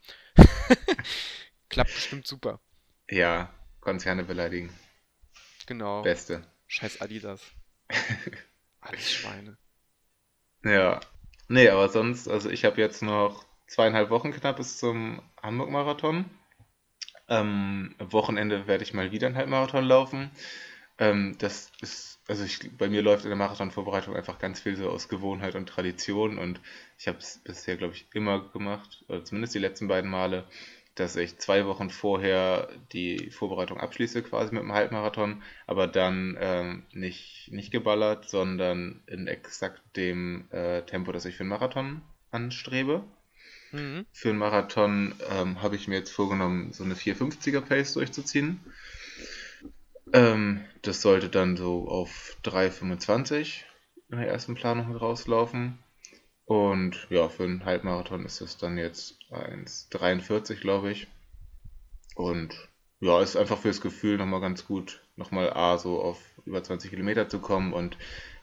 [1.69, 2.61] Klappt bestimmt super.
[3.11, 4.73] ja, Konzerne beleidigen.
[5.67, 6.03] Genau.
[6.03, 6.47] Beste.
[6.67, 7.41] Scheiß Adidas.
[8.81, 9.59] Alles Schweine.
[10.65, 11.01] Ja.
[11.49, 16.27] Nee, aber sonst, also ich habe jetzt noch zweieinhalb Wochen knapp bis zum Hamburg-Marathon.
[17.29, 20.31] Ähm, Wochenende werde ich mal wieder einen Halbmarathon laufen.
[20.99, 24.91] Ähm, das ist, also ich, bei mir läuft in der Marathonvorbereitung einfach ganz viel so
[24.91, 26.61] aus Gewohnheit und Tradition und
[26.99, 30.47] ich habe es bisher, glaube ich, immer gemacht, oder zumindest die letzten beiden Male,
[30.95, 36.85] dass ich zwei Wochen vorher die Vorbereitung abschließe, quasi mit dem Halbmarathon, aber dann ähm,
[36.93, 43.03] nicht, nicht geballert, sondern in exakt dem äh, Tempo, das ich für einen Marathon anstrebe.
[43.73, 44.07] Mhm.
[44.13, 48.61] Für einen Marathon ähm, habe ich mir jetzt vorgenommen, so eine 450er Pace durchzuziehen.
[50.13, 53.63] Ähm, das sollte dann so auf 3,25
[54.11, 55.79] in der ersten Planung rauslaufen.
[56.47, 61.07] Und ja, für einen Halbmarathon ist es dann jetzt 1,43, glaube ich.
[62.15, 62.55] Und
[63.01, 67.29] ja, ist einfach fürs Gefühl nochmal ganz gut, nochmal A, so auf über 20 Kilometer
[67.29, 67.97] zu kommen und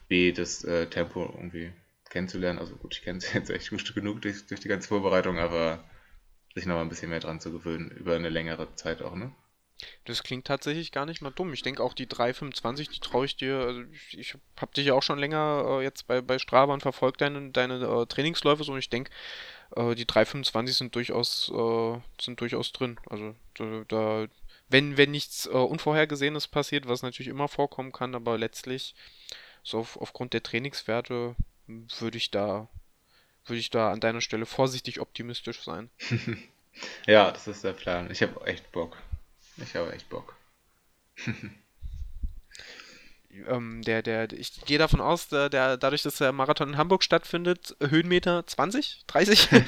[0.08, 1.72] B, das äh, Tempo irgendwie
[2.10, 2.58] kennenzulernen.
[2.58, 5.82] Also gut, ich kenne es jetzt echt gut genug durch, durch die ganze Vorbereitung, aber
[6.54, 9.32] sich nochmal ein bisschen mehr dran zu gewöhnen, über eine längere Zeit auch, ne?
[10.04, 11.52] Das klingt tatsächlich gar nicht mal dumm.
[11.52, 13.58] Ich denke auch die 325, die traue ich dir.
[13.58, 16.82] Also ich, ich habe dich ja auch schon länger äh, jetzt bei, bei Strava und
[16.82, 19.10] verfolge deine, deine äh, Trainingsläufe so und ich denke,
[19.76, 22.98] äh, die 325 sind durchaus, äh, sind durchaus drin.
[23.08, 24.26] Also da, da
[24.68, 28.94] wenn, wenn nichts äh, Unvorhergesehenes passiert, was natürlich immer vorkommen kann, aber letztlich,
[29.62, 32.68] so auf, aufgrund der Trainingswerte, würde ich da,
[33.44, 35.90] würde ich da an deiner Stelle vorsichtig optimistisch sein.
[37.06, 38.10] Ja, das ist der Plan.
[38.10, 38.96] Ich habe echt Bock.
[39.58, 40.34] Ich habe echt Bock.
[43.48, 47.02] Ähm, der, der, ich gehe davon aus, der, der, dadurch, dass der Marathon in Hamburg
[47.02, 49.48] stattfindet, Höhenmeter 20, 30?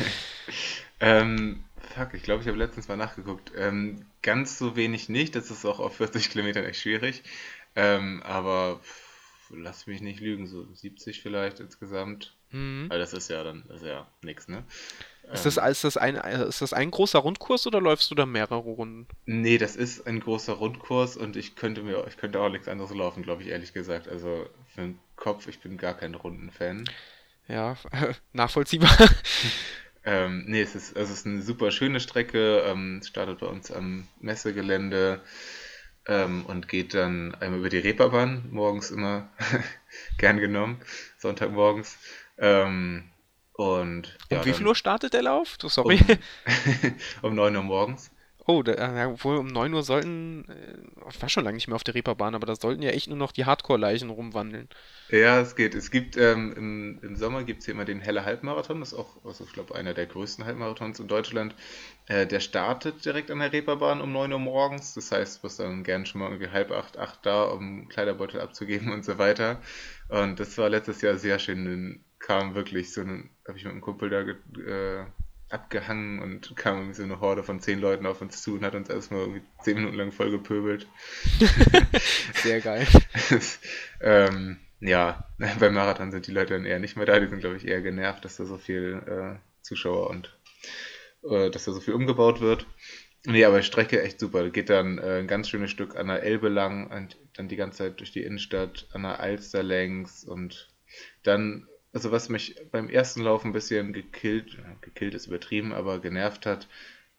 [1.00, 3.52] Ähm, fuck, ich glaube, ich habe letztens mal nachgeguckt.
[3.56, 7.22] Ähm, ganz so wenig nicht, das ist auch auf 40 Kilometern echt schwierig.
[7.76, 12.34] Ähm, aber pff, lass mich nicht lügen, so 70 vielleicht insgesamt.
[12.54, 12.88] Mhm.
[12.88, 14.64] Weil das ist ja dann, das ist ja nix, ne?
[15.32, 18.56] Ist das, ist, das ein, ist das ein großer Rundkurs oder läufst du da mehrere
[18.56, 19.08] Runden?
[19.26, 22.92] Nee, das ist ein großer Rundkurs und ich könnte mir, ich könnte auch nichts anderes
[22.94, 24.06] laufen, glaube ich, ehrlich gesagt.
[24.08, 26.90] Also für den Kopf, ich bin gar kein Rundenfan.
[27.48, 27.76] Ja,
[28.32, 28.96] nachvollziehbar.
[30.06, 32.60] Ähm, nee, es ist, also es ist eine super schöne Strecke.
[32.66, 35.22] Ähm, startet bei uns am Messegelände.
[36.06, 39.30] ähm, und geht dann einmal über die Reeperbahn, morgens immer
[40.18, 40.80] gern genommen,
[41.18, 41.98] Sonntagmorgens.
[42.38, 43.10] Ähm,
[43.52, 45.56] und Um ja, wie viel dann Uhr startet der Lauf?
[45.58, 46.00] Du, sorry.
[47.22, 48.10] um, um 9 Uhr morgens.
[48.46, 51.76] Oh, da, ja, obwohl um 9 Uhr sollten, äh, ich war schon lange nicht mehr
[51.76, 54.68] auf der Reeperbahn, aber da sollten ja echt nur noch die Hardcore-Leichen rumwandeln.
[55.08, 55.74] Ja, es geht.
[55.74, 58.98] Es gibt ähm, im, im Sommer gibt es hier immer den Helle Halbmarathon, das ist
[58.98, 61.54] auch, also ich glaube, einer der größten Halbmarathons in Deutschland.
[62.06, 64.92] Äh, der startet direkt an der Reeperbahn um 9 Uhr morgens.
[64.94, 68.40] Das heißt, du bist dann gern schon mal irgendwie halb acht, acht da, um Kleiderbeutel
[68.40, 69.62] abzugeben und so weiter.
[70.08, 72.04] Und das war letztes Jahr sehr schön.
[72.24, 75.04] Kam wirklich so ein, habe ich mit einem Kumpel da äh,
[75.50, 78.74] abgehangen und kam irgendwie so eine Horde von zehn Leuten auf uns zu und hat
[78.74, 80.88] uns erstmal irgendwie zehn Minuten lang voll gepöbelt.
[82.42, 82.86] Sehr geil.
[84.00, 87.20] ähm, ja, beim Marathon sind die Leute dann eher nicht mehr da.
[87.20, 90.34] Die sind, glaube ich, eher genervt, dass da so viel äh, Zuschauer und
[91.28, 92.66] äh, dass da so viel umgebaut wird.
[93.26, 94.48] Nee, aber Strecke echt super.
[94.50, 97.78] Geht dann äh, ein ganz schönes Stück an der Elbe lang und dann die ganze
[97.78, 100.70] Zeit durch die Innenstadt, an der Alster längs und
[101.22, 106.46] dann, also was mich beim ersten Lauf ein bisschen gekillt, gekillt ist übertrieben, aber genervt
[106.46, 106.68] hat,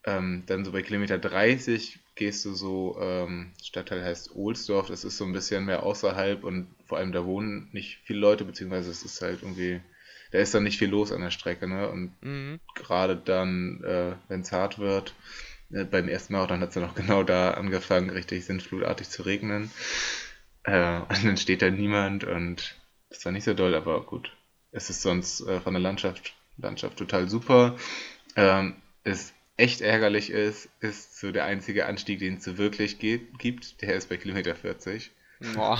[0.05, 5.17] ähm, dann so bei Kilometer 30 gehst du so, ähm, Stadtteil heißt Ohlsdorf, das ist
[5.17, 9.03] so ein bisschen mehr außerhalb und vor allem da wohnen nicht viele Leute, beziehungsweise es
[9.03, 9.81] ist halt irgendwie,
[10.31, 11.89] da ist dann nicht viel los an der Strecke, ne?
[11.89, 12.59] Und Mhm.
[12.75, 15.15] gerade dann, äh, wenn es hart wird,
[15.71, 19.71] äh, beim ersten Marathon hat es dann auch genau da angefangen, richtig sinnflutartig zu regnen.
[20.63, 22.75] Äh, und dann steht da niemand und
[23.09, 24.31] das war nicht so doll, aber gut.
[24.75, 27.77] Es ist sonst äh, von der Landschaft, Landschaft total super.
[28.35, 33.39] Ähm, es echt ärgerlich ist, ist so der einzige Anstieg, den es so wirklich geht,
[33.39, 33.81] gibt.
[33.81, 35.11] Der ist bei Kilometer 40.
[35.53, 35.79] Boah,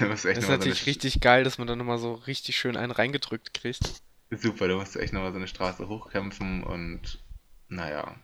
[0.00, 2.76] Da das ist mal so natürlich richtig geil, dass man dann nochmal so richtig schön
[2.76, 4.02] einen reingedrückt kriegt.
[4.32, 7.20] Super, du musst echt nochmal so eine Straße hochkämpfen und
[7.68, 8.16] naja,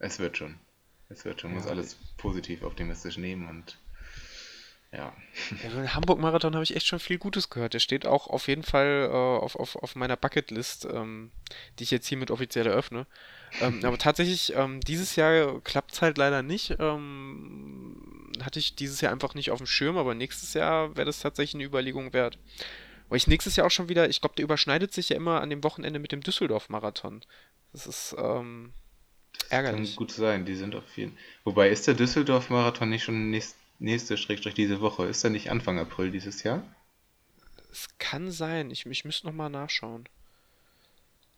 [0.00, 0.58] es wird schon.
[1.10, 1.70] Es wird schon, muss Ja.
[1.70, 3.78] alles positiv optimistisch nehmen und
[4.92, 5.12] ja.
[5.62, 7.74] Ja, Hamburg-Marathon habe ich echt schon viel Gutes gehört.
[7.74, 11.30] Der steht auch auf jeden Fall äh, auf, auf, auf meiner Bucketlist, ähm,
[11.78, 13.06] die ich jetzt hiermit offiziell eröffne.
[13.60, 16.76] Ähm, aber tatsächlich, ähm, dieses Jahr klappt es halt leider nicht.
[16.78, 21.20] Ähm, hatte ich dieses Jahr einfach nicht auf dem Schirm, aber nächstes Jahr wäre das
[21.20, 22.38] tatsächlich eine Überlegung wert.
[23.08, 25.50] Weil ich nächstes Jahr auch schon wieder, ich glaube, der überschneidet sich ja immer an
[25.50, 27.22] dem Wochenende mit dem Düsseldorf-Marathon.
[27.72, 28.72] Das ist ähm,
[29.48, 29.96] Kann ärgerlich.
[29.96, 34.54] gut sein, die sind auf jeden Wobei, ist der Düsseldorf-Marathon nicht schon nächst, nächste Schrägstrich
[34.54, 35.06] diese Woche?
[35.06, 36.62] Ist der nicht Anfang April dieses Jahr?
[37.70, 40.08] Es kann sein, ich, ich müsste nochmal nachschauen.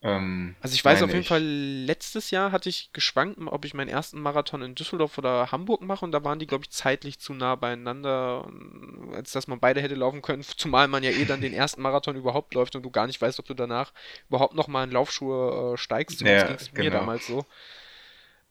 [0.02, 1.28] Ähm, Also ich weiß auf jeden ich.
[1.28, 5.80] Fall, letztes Jahr hatte ich geschwankt, ob ich meinen ersten Marathon in Düsseldorf oder Hamburg
[5.82, 9.60] mache und da waren die, glaube ich, zeitlich zu nah beieinander, ähm, als dass man
[9.60, 12.82] beide hätte laufen können, zumal man ja eh dann den ersten Marathon überhaupt läuft und
[12.82, 13.92] du gar nicht weißt, ob du danach
[14.28, 16.20] überhaupt nochmal in Laufschuhe äh, steigst.
[16.20, 16.90] Ja, ging es mir genau.
[16.90, 17.46] damals so.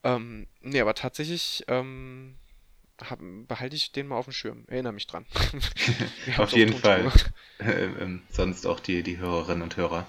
[0.04, 2.36] Ähm, nee, aber tatsächlich ähm,
[3.09, 4.65] hab, behalte ich den mal auf dem Schirm.
[4.67, 5.25] Erinnere mich dran.
[6.38, 6.73] Auf jeden.
[6.73, 7.12] Fall.
[7.62, 10.07] Ähm, ähm, sonst auch die, die Hörerinnen und Hörer.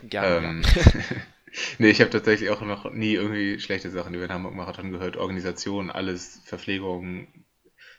[0.00, 0.62] Gerne, Ähm,
[1.78, 5.18] nee, ich habe tatsächlich auch noch nie irgendwie schlechte Sachen über den Hamburg-Marathon gehört.
[5.18, 7.28] Organisation, alles, Verpflegung,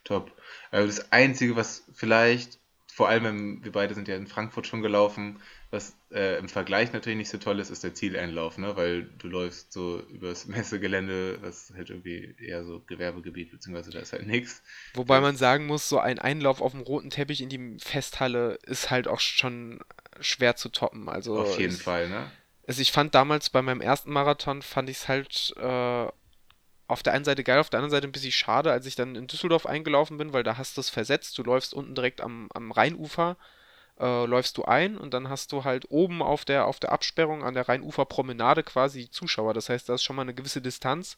[0.04, 0.32] top.
[0.72, 2.60] Also das Einzige, was vielleicht,
[2.92, 5.40] vor allem, wir beide sind ja in Frankfurt schon gelaufen,
[5.72, 8.76] was äh, im Vergleich natürlich nicht so toll ist, ist der Zieleinlauf, ne?
[8.76, 14.14] Weil du läufst so übers Messegelände, was halt irgendwie eher so Gewerbegebiet, beziehungsweise da ist
[14.14, 14.64] halt nichts.
[14.96, 18.90] Wobei man sagen muss, so ein Einlauf auf dem roten Teppich in die Festhalle ist
[18.90, 19.80] halt auch schon
[20.20, 21.08] schwer zu toppen.
[21.08, 22.32] Also Auf jeden ich, Fall, ne?
[22.68, 26.08] Also ich fand damals bei meinem ersten Marathon, fand ich es halt äh,
[26.88, 29.16] auf der einen Seite geil, auf der anderen Seite ein bisschen schade, als ich dann
[29.16, 31.38] in Düsseldorf eingelaufen bin, weil da hast du es versetzt.
[31.38, 33.38] Du läufst unten direkt am, am Rheinufer,
[34.00, 37.44] äh, läufst du ein und dann hast du halt oben auf der, auf der Absperrung
[37.44, 39.54] an der Rheinuferpromenade quasi Zuschauer.
[39.54, 41.18] Das heißt, da ist schon mal eine gewisse Distanz.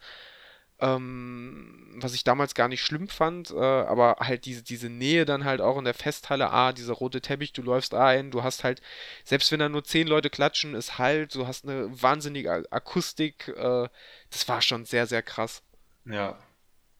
[0.80, 5.46] Ähm, was ich damals gar nicht schlimm fand, äh, aber halt diese, diese Nähe dann
[5.46, 8.82] halt auch in der Festhalle, ah, dieser rote Teppich, du läufst ein, du hast halt,
[9.24, 13.90] selbst wenn da nur zehn Leute klatschen, ist halt, du hast eine wahnsinnige Akustik, äh,
[14.32, 15.62] das war schon sehr, sehr krass.
[16.06, 16.40] Ja,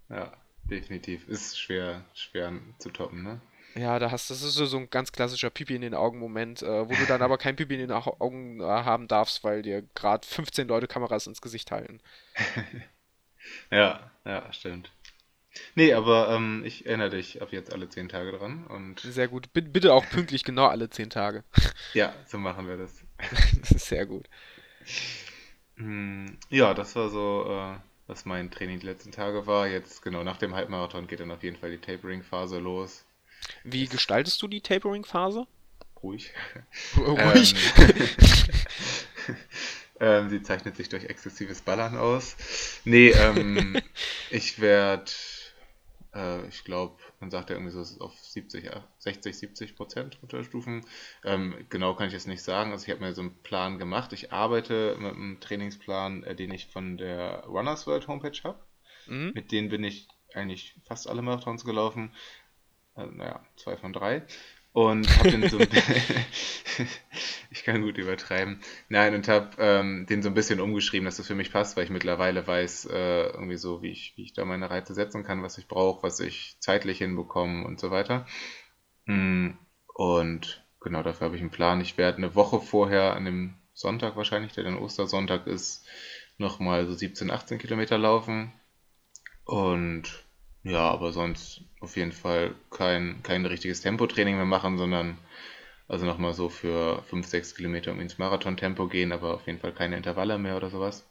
[0.10, 0.32] ja,
[0.66, 1.28] definitiv.
[1.28, 3.42] Ist schwer, schwer zu toppen, ne?
[3.76, 6.90] Ja, da hast, das ist so so ein ganz klassischer Pipi in den Augen-Moment, äh,
[6.90, 9.84] wo du dann aber kein Pipi in den Au- Augen äh, haben darfst, weil dir
[9.96, 12.02] gerade 15 Leute Kameras ins Gesicht halten.
[13.72, 14.92] Ja, ja, stimmt.
[15.76, 19.52] Nee, aber ähm, ich erinnere dich ab jetzt alle zehn Tage dran und Sehr gut.
[19.54, 21.44] Bitte, bitte auch pünktlich genau alle 10 Tage.
[21.94, 23.04] ja, so machen wir das.
[23.62, 24.28] Das ist sehr gut.
[25.76, 29.68] Hm, Ja, das war so, äh, was mein Training die letzten Tage war.
[29.68, 33.06] Jetzt, genau, nach dem Halbmarathon geht dann auf jeden Fall die Tapering-Phase los.
[33.64, 35.48] Wie gestaltest du die Tapering-Phase?
[36.04, 36.34] Ruhig.
[36.98, 37.56] Ruhig.
[37.78, 39.36] Ähm,
[40.00, 42.36] ähm, sie zeichnet sich durch exzessives Ballern aus.
[42.86, 43.82] Nee, ähm,
[44.30, 45.12] ich werde
[46.14, 50.86] Äh, ich glaube, man sagt ja irgendwie so auf 70, 60, 70 Prozent Unterstufen.
[51.24, 52.72] Ähm, genau kann ich jetzt nicht sagen.
[52.72, 54.12] Also ich habe mir so einen Plan gemacht.
[54.14, 58.60] Ich arbeite mit einem Trainingsplan, äh, den ich von der Runners World Homepage habe.
[59.06, 59.32] Mhm.
[59.36, 62.16] Mit denen bin ich eigentlich fast alle Marathons gelaufen.
[62.94, 64.24] Also, naja, zwei von drei.
[64.74, 65.60] Und hab den so
[67.52, 68.62] ich kann gut übertreiben.
[68.88, 71.84] Nein, und hab ähm, den so ein bisschen umgeschrieben, dass das für mich passt, weil
[71.84, 75.44] ich mittlerweile weiß, äh, irgendwie so, wie ich, wie ich da meine Reize setzen kann,
[75.44, 78.26] was ich brauche, was ich zeitlich hinbekomme und so weiter.
[79.06, 79.52] Mm,
[79.94, 81.82] und genau dafür habe ich einen Plan.
[81.82, 85.86] Ich werde eine Woche vorher, an dem Sonntag wahrscheinlich, der dann Ostersonntag ist,
[86.38, 88.54] nochmal so 17, 18 Kilometer laufen.
[89.44, 90.24] Und
[90.64, 95.18] ja, aber sonst auf jeden Fall kein, kein richtiges Tempotraining mehr machen, sondern
[95.88, 99.74] also nochmal so für 5, 6 Kilometer irgendwie ins Marathon-Tempo gehen, aber auf jeden Fall
[99.74, 101.06] keine Intervalle mehr oder sowas.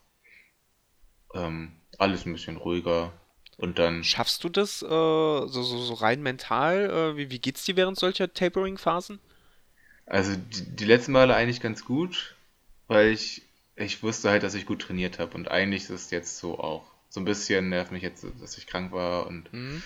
[1.35, 3.12] Ähm, alles ein bisschen ruhiger.
[3.59, 4.04] Und dann.
[4.04, 6.88] Schaffst du das äh, so, so, so rein mental?
[6.88, 9.20] Äh, wie, wie geht's dir während solcher Tapering-Phasen?
[10.06, 12.37] Also die, die letzten Male eigentlich ganz gut,
[12.88, 13.42] weil ich,
[13.76, 15.35] ich wusste halt, dass ich gut trainiert habe.
[15.35, 18.66] Und eigentlich ist es jetzt so auch so ein bisschen nervt mich jetzt, dass ich
[18.66, 19.83] krank war und mhm.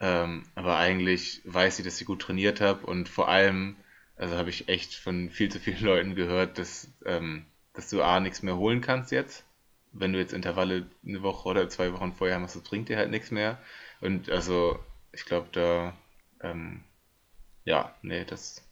[0.00, 3.76] Ähm, aber eigentlich weiß ich, dass ich gut trainiert habe und vor allem,
[4.16, 8.20] also habe ich echt von viel zu vielen Leuten gehört, dass, ähm, dass du A
[8.20, 9.44] nichts mehr holen kannst jetzt.
[9.92, 13.10] Wenn du jetzt Intervalle eine Woche oder zwei Wochen vorher machst, das bringt dir halt
[13.10, 13.58] nichts mehr.
[14.00, 14.78] Und also,
[15.12, 15.96] ich glaube, da,
[16.42, 16.84] ähm,
[17.64, 18.62] ja, nee, das,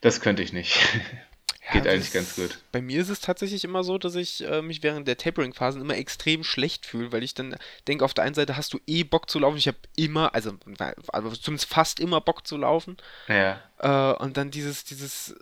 [0.00, 0.78] das könnte ich nicht.
[1.72, 2.58] Geht ja, eigentlich ganz gut.
[2.70, 5.96] Bei mir ist es tatsächlich immer so, dass ich äh, mich während der Tapering-Phasen immer
[5.96, 7.56] extrem schlecht fühle, weil ich dann
[7.88, 9.56] denke, auf der einen Seite hast du eh Bock zu laufen.
[9.56, 10.52] Ich habe immer, also,
[11.08, 12.96] also zumindest fast immer Bock zu laufen.
[13.28, 13.60] Ja.
[13.78, 15.34] Äh, und dann dieses, dieses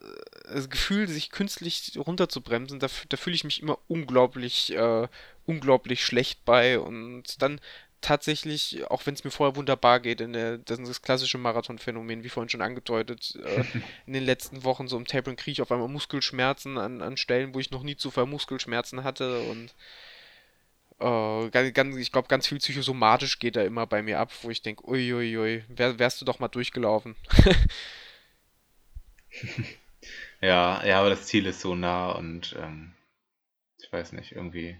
[0.48, 5.08] äh, Gefühl, sich künstlich runterzubremsen, da, da fühle ich mich immer unglaublich, äh,
[5.46, 6.78] unglaublich schlecht bei.
[6.78, 7.60] Und dann
[8.00, 12.24] tatsächlich, auch wenn es mir vorher wunderbar geht, in der, das ist das klassische Marathon-Phänomen,
[12.24, 13.64] wie vorhin schon angedeutet, äh,
[14.06, 17.54] in den letzten Wochen so im Tapering kriege ich auf einmal Muskelschmerzen an, an Stellen,
[17.54, 19.74] wo ich noch nie zuvor Muskelschmerzen hatte und
[21.00, 24.62] äh, ganz, ich glaube, ganz viel psychosomatisch geht da immer bei mir ab, wo ich
[24.62, 27.16] denke, uiuiui, wär, wärst du doch mal durchgelaufen.
[30.40, 32.92] ja, ja, aber das Ziel ist so nah und ähm,
[33.82, 34.76] ich weiß nicht, irgendwie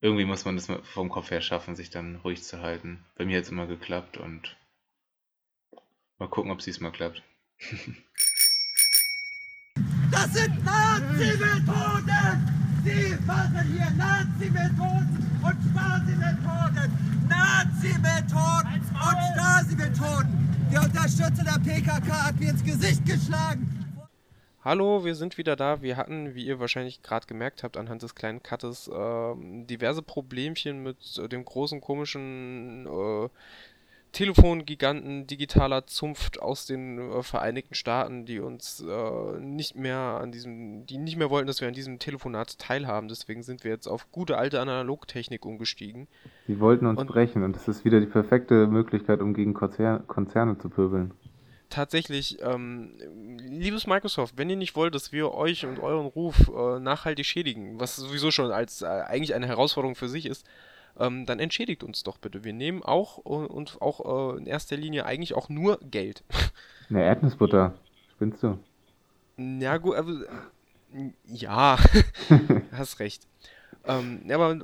[0.00, 3.04] irgendwie muss man das vom Kopf her schaffen, sich dann ruhig zu halten.
[3.16, 4.56] Bei mir hat es immer geklappt und
[6.18, 7.22] mal gucken, ob es diesmal klappt.
[10.10, 12.48] Das sind Nazi-Methoden!
[12.82, 16.90] Sie machen hier Nazi-Methoden und Stasi-Methoden!
[17.28, 20.32] Nazi-Methoden und Stasi-Methoden!
[20.72, 23.87] Die Unterstützer der PKK hat mir ins Gesicht geschlagen!
[24.68, 25.80] Hallo, wir sind wieder da.
[25.80, 30.82] Wir hatten, wie ihr wahrscheinlich gerade gemerkt habt, anhand des kleinen Cuttes äh, diverse Problemchen
[30.82, 33.30] mit äh, dem großen komischen äh,
[34.12, 40.84] Telefongiganten digitaler Zunft aus den äh, Vereinigten Staaten, die uns äh, nicht mehr an diesem,
[40.84, 43.08] die nicht mehr wollten, dass wir an diesem Telefonat teilhaben.
[43.08, 46.08] Deswegen sind wir jetzt auf gute alte Analogtechnik umgestiegen.
[46.46, 50.00] Sie wollten uns und, brechen und das ist wieder die perfekte Möglichkeit, um gegen Konzer
[50.06, 51.14] Konzerne zu pöbeln
[51.70, 52.94] tatsächlich, ähm,
[53.38, 57.78] liebes Microsoft, wenn ihr nicht wollt, dass wir euch und euren Ruf äh, nachhaltig schädigen,
[57.80, 60.46] was sowieso schon als äh, eigentlich eine Herausforderung für sich ist,
[60.98, 62.44] ähm, dann entschädigt uns doch bitte.
[62.44, 66.24] Wir nehmen auch äh, und auch äh, in erster Linie eigentlich auch nur Geld.
[66.90, 67.74] Eine Erdnussbutter,
[68.14, 68.58] spinnst du?
[69.36, 70.24] Ja, gut, aber,
[71.26, 71.78] ja,
[72.72, 73.26] hast recht.
[73.84, 74.58] Ähm, aber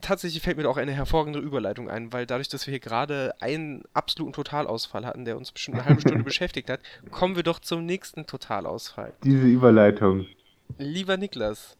[0.00, 3.34] tatsächlich fällt mir da auch eine hervorragende Überleitung ein, weil dadurch, dass wir hier gerade
[3.40, 7.58] einen absoluten Totalausfall hatten, der uns bestimmt eine halbe Stunde beschäftigt hat, kommen wir doch
[7.58, 9.12] zum nächsten Totalausfall.
[9.24, 10.26] Diese Überleitung.
[10.78, 11.76] Lieber Niklas,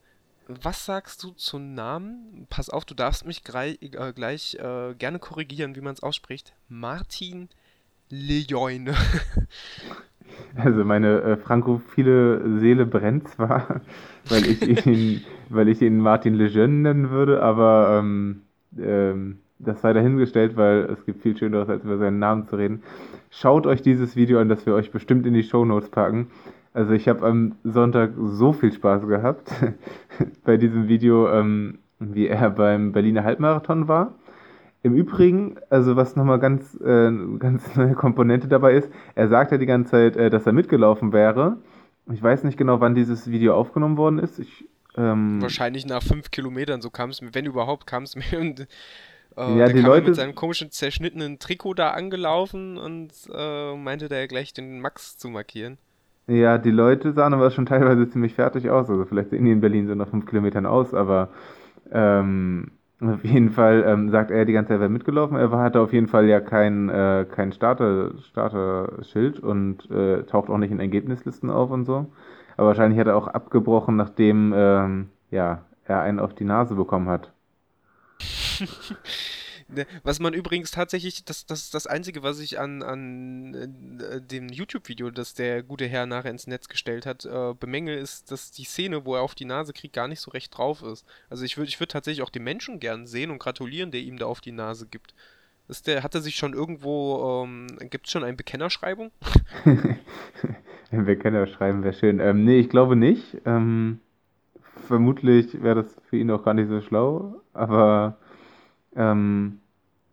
[0.48, 2.46] was sagst du zum Namen?
[2.50, 6.54] Pass auf, du darfst mich grei, äh, gleich äh, gerne korrigieren, wie man es ausspricht.
[6.68, 7.48] Martin
[8.08, 8.94] Lejoine.
[10.56, 13.80] Also meine äh, frankophile Seele brennt zwar,
[14.28, 18.42] weil ich ihn, weil ich ihn Martin Lejeune nennen würde, aber ähm,
[18.78, 22.82] ähm, das sei dahingestellt, weil es gibt viel Schöneres, als über seinen Namen zu reden.
[23.30, 26.28] Schaut euch dieses Video an, das wir euch bestimmt in die Show Notes packen.
[26.72, 29.50] Also ich habe am Sonntag so viel Spaß gehabt
[30.44, 34.14] bei diesem Video, ähm, wie er beim Berliner Halbmarathon war.
[34.82, 39.58] Im Übrigen, also was nochmal ganz, äh, ganz neue Komponente dabei ist, er sagt ja
[39.58, 41.58] die ganze Zeit, äh, dass er mitgelaufen wäre.
[42.12, 44.38] Ich weiß nicht genau, wann dieses Video aufgenommen worden ist.
[44.38, 44.64] Ich,
[44.96, 48.24] ähm, Wahrscheinlich nach fünf Kilometern, so kam es mir, wenn überhaupt kam es mir.
[48.40, 48.66] Und,
[49.36, 54.16] äh, ja, die Leute mit seinem komischen zerschnittenen Trikot da angelaufen und äh, meinte da
[54.16, 55.78] ja gleich den Max zu markieren.
[56.26, 58.88] Ja, die Leute sahen aber schon teilweise ziemlich fertig aus.
[58.90, 61.30] Also vielleicht sehen die in Berlin so nach fünf Kilometern aus, aber
[61.92, 62.72] ähm,
[63.14, 65.36] Auf jeden Fall ähm, sagt er die ganze Zeit, er wäre mitgelaufen.
[65.36, 70.58] Er hatte auf jeden Fall ja kein, äh, kein Starter, Starter-Schild und äh, taucht auch
[70.58, 72.06] nicht in Ergebnislisten auf und so.
[72.58, 77.08] Aber wahrscheinlich hat er auch abgebrochen, nachdem ähm, ja, er einen auf die Nase bekommen
[77.08, 77.32] hat.
[79.72, 83.54] Ne, was man übrigens tatsächlich, das, das ist das Einzige, was ich an, an
[84.00, 88.30] äh, dem YouTube-Video, das der gute Herr nachher ins Netz gestellt hat, äh, bemängel, ist,
[88.30, 91.04] dass die Szene, wo er auf die Nase kriegt, gar nicht so recht drauf ist.
[91.28, 94.18] Also ich würde ich würd tatsächlich auch den Menschen gern sehen und gratulieren, der ihm
[94.18, 95.14] da auf die Nase gibt.
[95.68, 99.12] Ist der, hat er sich schon irgendwo, ähm, gibt es schon eine Bekennerschreibung?
[100.90, 102.18] Ein Bekennerschreiben wäre schön.
[102.18, 103.36] Ähm, nee, ich glaube nicht.
[103.46, 104.00] Ähm,
[104.88, 108.18] vermutlich wäre das für ihn auch gar nicht so schlau, aber
[108.96, 109.58] ähm,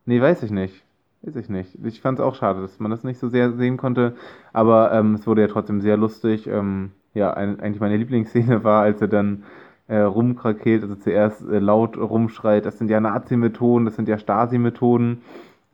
[0.06, 0.84] nee, weiß ich nicht.
[1.22, 1.78] Weiß ich nicht.
[1.84, 4.16] Ich fand es auch schade, dass man das nicht so sehr sehen konnte,
[4.54, 6.48] aber ähm, es wurde ja trotzdem sehr lustig.
[6.48, 9.44] Ähm, ja, ein, eigentlich meine Lieblingsszene war, als er dann
[9.88, 15.22] äh, rumkrakeelt, also zuerst äh, laut rumschreit, das sind ja Nazi-Methoden, das sind ja Stasi-Methoden.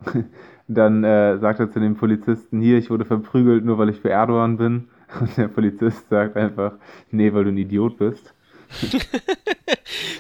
[0.67, 4.09] dann äh, sagt er zu dem Polizisten, hier, ich wurde verprügelt, nur weil ich für
[4.09, 4.87] Erdogan bin.
[5.19, 6.73] Und der Polizist sagt einfach,
[7.11, 8.33] nee, weil du ein Idiot bist.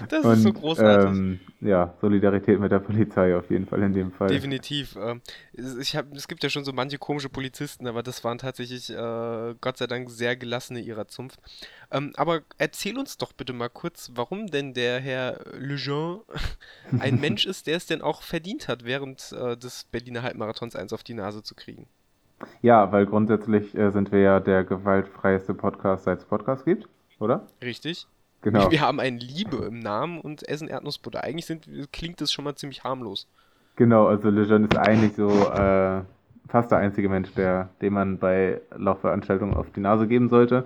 [0.09, 1.09] Das und, ist so großartig.
[1.09, 4.27] Ähm, ja, Solidarität mit der Polizei auf jeden Fall in dem Fall.
[4.27, 4.95] Definitiv.
[4.95, 5.21] Ähm,
[5.53, 9.55] ich hab, es gibt ja schon so manche komische Polizisten, aber das waren tatsächlich äh,
[9.61, 11.39] Gott sei Dank sehr gelassene ihrer Zunft.
[11.91, 16.21] Ähm, aber erzähl uns doch bitte mal kurz, warum denn der Herr Lejeune
[16.99, 20.93] ein Mensch ist, der es denn auch verdient hat, während äh, des Berliner Halbmarathons eins
[20.93, 21.87] auf die Nase zu kriegen.
[22.61, 26.87] Ja, weil grundsätzlich äh, sind wir ja der gewaltfreieste Podcast, seit es Podcast gibt,
[27.19, 27.47] oder?
[27.61, 28.07] Richtig.
[28.43, 28.69] Genau.
[28.69, 31.23] Wir haben ein Liebe im Namen und essen Erdnussbutter.
[31.23, 33.25] Eigentlich sind, klingt das schon mal ziemlich harmlos.
[33.77, 36.01] Genau, also Lejeune ist eigentlich so äh,
[36.49, 40.65] fast der einzige Mensch, der, dem man bei Laufveranstaltungen auf die Nase geben sollte.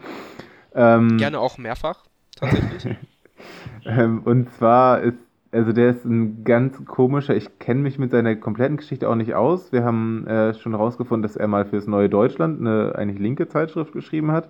[0.73, 2.03] Ähm, Gerne auch mehrfach,
[2.35, 2.97] tatsächlich.
[3.85, 5.19] ähm, und zwar ist,
[5.51, 9.35] also der ist ein ganz komischer, ich kenne mich mit seiner kompletten Geschichte auch nicht
[9.35, 9.71] aus.
[9.71, 13.93] Wir haben äh, schon herausgefunden, dass er mal fürs Neue Deutschland eine eigentlich linke Zeitschrift
[13.93, 14.49] geschrieben hat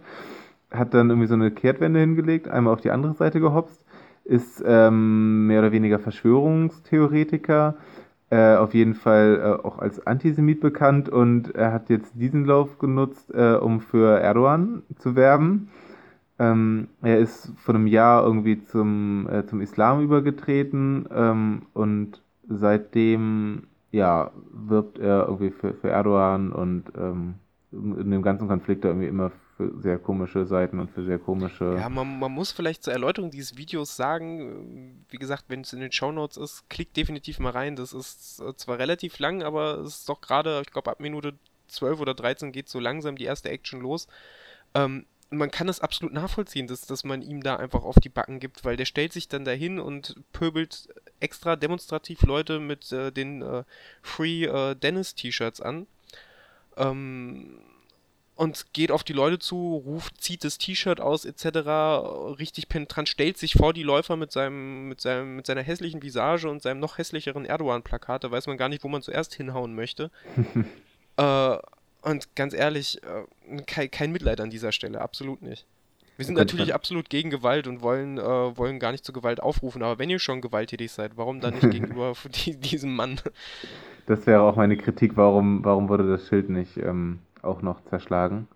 [0.72, 3.86] hat dann irgendwie so eine Kehrtwende hingelegt, einmal auf die andere Seite gehopst,
[4.24, 7.76] ist ähm, mehr oder weniger Verschwörungstheoretiker,
[8.30, 12.78] äh, auf jeden Fall äh, auch als Antisemit bekannt und er hat jetzt diesen Lauf
[12.78, 15.70] genutzt, äh, um für Erdogan zu werben.
[16.40, 23.64] Ähm, er ist vor einem Jahr irgendwie zum, äh, zum Islam übergetreten ähm, und seitdem
[23.92, 27.36] ja, wirbt er irgendwie für, für Erdogan und ähm,
[27.72, 31.76] in dem ganzen Konflikt da irgendwie immer für sehr komische Seiten und für sehr komische.
[31.78, 35.80] Ja, man, man muss vielleicht zur Erläuterung dieses Videos sagen, wie gesagt, wenn es in
[35.80, 37.76] den Shownotes ist, klickt definitiv mal rein.
[37.76, 41.34] Das ist zwar relativ lang, aber es ist doch gerade, ich glaube, ab Minute
[41.70, 44.08] 12 oder 13 geht so langsam die erste Action los.
[44.76, 48.40] Ähm, man kann es absolut nachvollziehen, dass, dass man ihm da einfach auf die Backen
[48.40, 50.88] gibt, weil der stellt sich dann dahin und pöbelt
[51.20, 53.64] extra demonstrativ Leute mit äh, den äh,
[54.02, 55.88] Free äh, Dennis T-Shirts an.
[56.78, 57.60] Ähm,
[58.38, 62.38] und geht auf die Leute zu, ruft, zieht das T-Shirt aus etc.
[62.40, 66.48] richtig penetrant, stellt sich vor die Läufer mit seinem, mit seinem, mit seiner hässlichen Visage
[66.48, 68.24] und seinem noch hässlicheren Erdogan-Plakat.
[68.24, 70.12] Da weiß man gar nicht, wo man zuerst hinhauen möchte.
[71.18, 71.58] äh,
[72.04, 75.66] und ganz ehrlich, äh, kein, kein, Mitleid an dieser Stelle, absolut nicht.
[76.16, 79.82] Wir sind natürlich absolut gegen Gewalt und wollen, äh, wollen gar nicht zu Gewalt aufrufen,
[79.82, 82.14] aber wenn ihr schon gewalttätig seid, warum dann nicht gegenüber
[82.46, 83.20] die, diesem Mann?
[84.06, 88.48] Das wäre auch meine Kritik, warum, warum wurde das Schild nicht ähm, auch noch zerschlagen.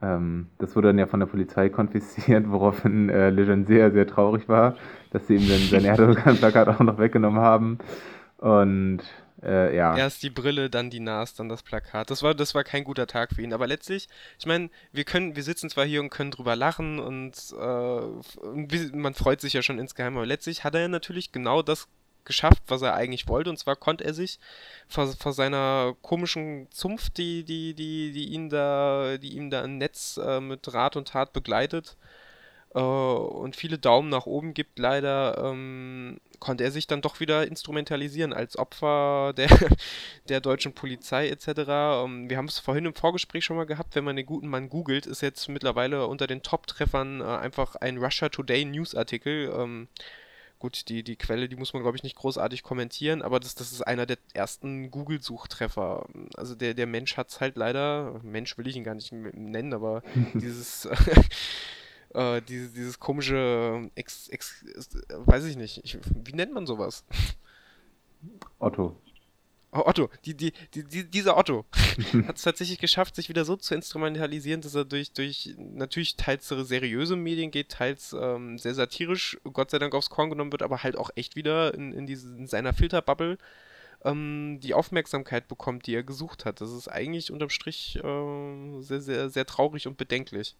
[0.00, 4.48] Ähm, das wurde dann ja von der Polizei konfisziert, woraufhin äh, Lejeune sehr, sehr traurig
[4.48, 4.76] war,
[5.10, 7.78] dass sie ihm dann sein Erdogan-Plakat auch noch weggenommen haben.
[8.38, 9.02] Und
[9.42, 9.96] äh, ja.
[9.96, 12.10] Erst die Brille, dann die Nase, dann das Plakat.
[12.10, 13.52] Das war, das war kein guter Tag für ihn.
[13.52, 17.54] Aber letztlich, ich meine, wir können, wir sitzen zwar hier und können drüber lachen und
[17.58, 21.88] äh, man freut sich ja schon insgeheim, aber letztlich hat er natürlich genau das
[22.28, 23.50] geschafft, was er eigentlich wollte.
[23.50, 24.38] Und zwar konnte er sich
[24.86, 29.78] vor, vor seiner komischen Zunft, die, die, die, die ihn da, die ihm da im
[29.78, 31.96] Netz äh, mit Rat und Tat begleitet
[32.74, 37.46] äh, und viele Daumen nach oben gibt, leider ähm, konnte er sich dann doch wieder
[37.46, 39.48] instrumentalisieren als Opfer der,
[40.28, 41.48] der deutschen Polizei etc.
[41.48, 44.68] Ähm, wir haben es vorhin im Vorgespräch schon mal gehabt, wenn man den guten Mann
[44.68, 49.88] googelt, ist jetzt mittlerweile unter den Top-Treffern äh, einfach ein Russia Today News-Artikel.
[50.58, 53.70] Gut, die, die Quelle, die muss man, glaube ich, nicht großartig kommentieren, aber das, das
[53.70, 56.06] ist einer der ersten Google-Suchtreffer.
[56.36, 59.72] Also der, der Mensch hat es halt leider, Mensch will ich ihn gar nicht nennen,
[59.72, 60.02] aber
[60.34, 60.86] dieses,
[62.14, 64.64] äh, dieses, dieses komische, Ex, Ex,
[65.10, 67.04] weiß ich nicht, ich, wie nennt man sowas?
[68.58, 68.96] Otto.
[69.70, 71.66] Oh, Otto, die, die, die, die, dieser Otto
[72.26, 76.48] hat es tatsächlich geschafft, sich wieder so zu instrumentalisieren, dass er durch, durch natürlich teils
[76.48, 80.82] seriöse Medien geht, teils ähm, sehr satirisch, Gott sei Dank aufs Korn genommen wird, aber
[80.82, 83.36] halt auch echt wieder in, in, diese, in seiner Filterbubble
[84.04, 86.62] ähm, die Aufmerksamkeit bekommt, die er gesucht hat.
[86.62, 90.56] Das ist eigentlich unterm Strich äh, sehr, sehr, sehr traurig und bedenklich.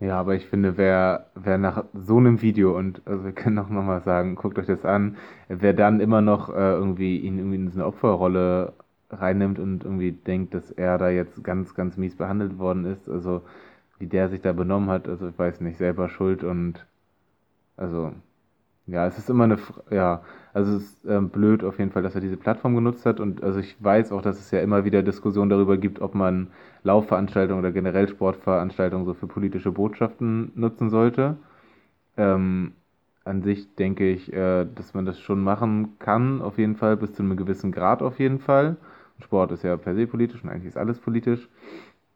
[0.00, 3.68] Ja, aber ich finde, wer, wer nach so einem Video, und also wir können auch
[3.68, 5.16] nochmal sagen, guckt euch das an,
[5.48, 8.72] wer dann immer noch äh, irgendwie ihn irgendwie in so eine Opferrolle
[9.10, 13.42] reinnimmt und irgendwie denkt, dass er da jetzt ganz, ganz mies behandelt worden ist, also
[13.98, 16.86] wie der sich da benommen hat, also ich weiß nicht, selber schuld und
[17.76, 18.12] also
[18.86, 19.58] ja, es ist immer eine,
[19.90, 20.22] ja,
[20.52, 23.42] also es ist ähm, blöd auf jeden Fall, dass er diese Plattform genutzt hat und
[23.42, 26.48] also ich weiß auch, dass es ja immer wieder Diskussionen darüber gibt, ob man
[26.82, 31.36] Laufveranstaltungen oder generell Sportveranstaltungen so für politische Botschaften nutzen sollte.
[32.16, 32.72] Ähm,
[33.24, 37.12] an sich denke ich, äh, dass man das schon machen kann, auf jeden Fall, bis
[37.12, 38.76] zu einem gewissen Grad auf jeden Fall.
[39.22, 41.48] Sport ist ja per se politisch und eigentlich ist alles politisch.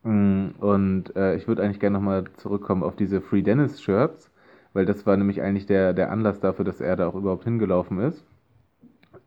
[0.02, 4.30] Mm, und äh, ich würde eigentlich gerne nochmal zurückkommen auf diese Free Dennis Shirts
[4.74, 8.00] weil das war nämlich eigentlich der, der Anlass dafür, dass er da auch überhaupt hingelaufen
[8.00, 8.22] ist.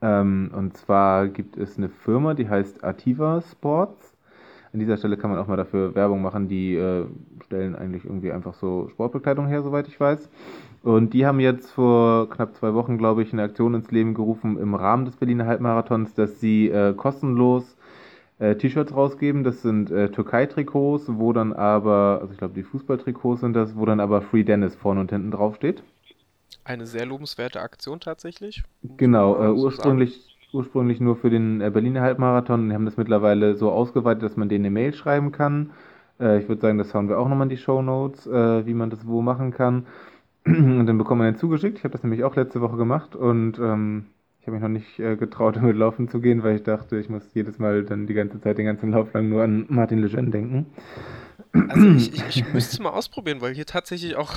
[0.01, 4.13] Ähm, und zwar gibt es eine Firma, die heißt Ativa Sports.
[4.73, 6.49] An dieser Stelle kann man auch mal dafür Werbung machen.
[6.49, 7.05] Die äh,
[7.45, 10.29] stellen eigentlich irgendwie einfach so Sportbekleidung her, soweit ich weiß.
[10.83, 14.59] Und die haben jetzt vor knapp zwei Wochen, glaube ich, eine Aktion ins Leben gerufen
[14.59, 17.76] im Rahmen des Berliner Halbmarathons, dass sie äh, kostenlos
[18.39, 19.43] äh, T-Shirts rausgeben.
[19.43, 23.85] Das sind äh, Türkei-Trikots, wo dann aber, also ich glaube, die Fußballtrikots sind das, wo
[23.85, 25.83] dann aber Free Dennis vorne und hinten drauf steht.
[26.63, 28.63] Eine sehr lobenswerte Aktion tatsächlich.
[28.97, 32.69] Genau, äh, ursprünglich, ursprünglich nur für den äh, Berliner Halbmarathon.
[32.69, 35.71] Die haben das mittlerweile so ausgeweitet, dass man denen eine Mail schreiben kann.
[36.19, 38.73] Äh, ich würde sagen, das hauen wir auch nochmal in die Show Notes, äh, wie
[38.73, 39.85] man das wo machen kann.
[40.45, 41.77] Und dann bekommt man den zugeschickt.
[41.77, 44.05] Ich habe das nämlich auch letzte Woche gemacht und ähm,
[44.47, 47.23] habe mich noch nicht äh, getraut, damit laufen zu gehen, weil ich dachte, ich muss
[47.33, 50.65] jedes Mal dann die ganze Zeit, den ganzen Lauf lang nur an Martin Lejeune denken.
[51.69, 54.33] Also ich, ich, ich müsste es mal ausprobieren, weil hier tatsächlich auch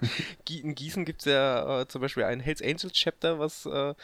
[0.50, 3.94] in Gießen gibt es ja äh, zum Beispiel ein Hells Angels Chapter, was äh,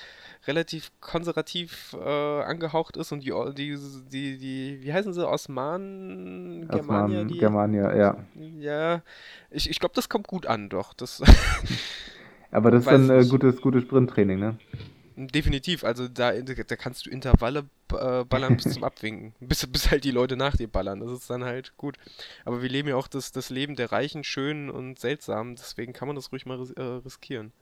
[0.47, 3.77] relativ konservativ äh, angehaucht ist und die, die,
[4.11, 7.19] die, die, wie heißen sie, Osman, Germania?
[7.19, 8.17] Osman, die, Germania, ja.
[8.35, 9.03] Ja,
[9.51, 10.95] ich, ich glaube, das kommt gut an, doch.
[10.95, 11.23] Das
[12.51, 14.57] Aber das ist dann äh, gutes, gutes Sprinttraining, ne?
[15.17, 20.03] Definitiv, also da, da kannst du Intervalle äh, ballern bis zum Abwinken, bis, bis halt
[20.03, 21.97] die Leute nach dir ballern, das ist dann halt gut.
[22.45, 26.09] Aber wir leben ja auch das, das Leben der Reichen, Schönen und Seltsamen, deswegen kann
[26.09, 27.53] man das ruhig mal äh, riskieren.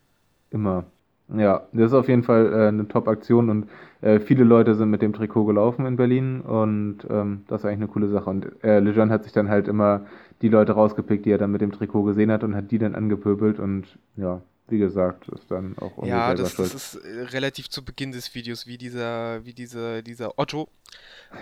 [0.50, 0.86] Immer.
[1.28, 3.68] Ja, das ist auf jeden Fall äh, eine Top-Aktion und
[4.00, 7.78] äh, viele Leute sind mit dem Trikot gelaufen in Berlin und ähm, das ist eigentlich
[7.78, 8.28] eine coole Sache.
[8.28, 10.07] Und äh, Lejeune hat sich dann halt immer
[10.42, 12.94] die Leute rausgepickt, die er dann mit dem Trikot gesehen hat und hat die dann
[12.94, 17.68] angepöbelt und ja, wie gesagt, ist dann auch irgendwie Ja, das, das, ist äh, relativ
[17.68, 20.68] zu Beginn des Videos, wie dieser, wie dieser, dieser Otto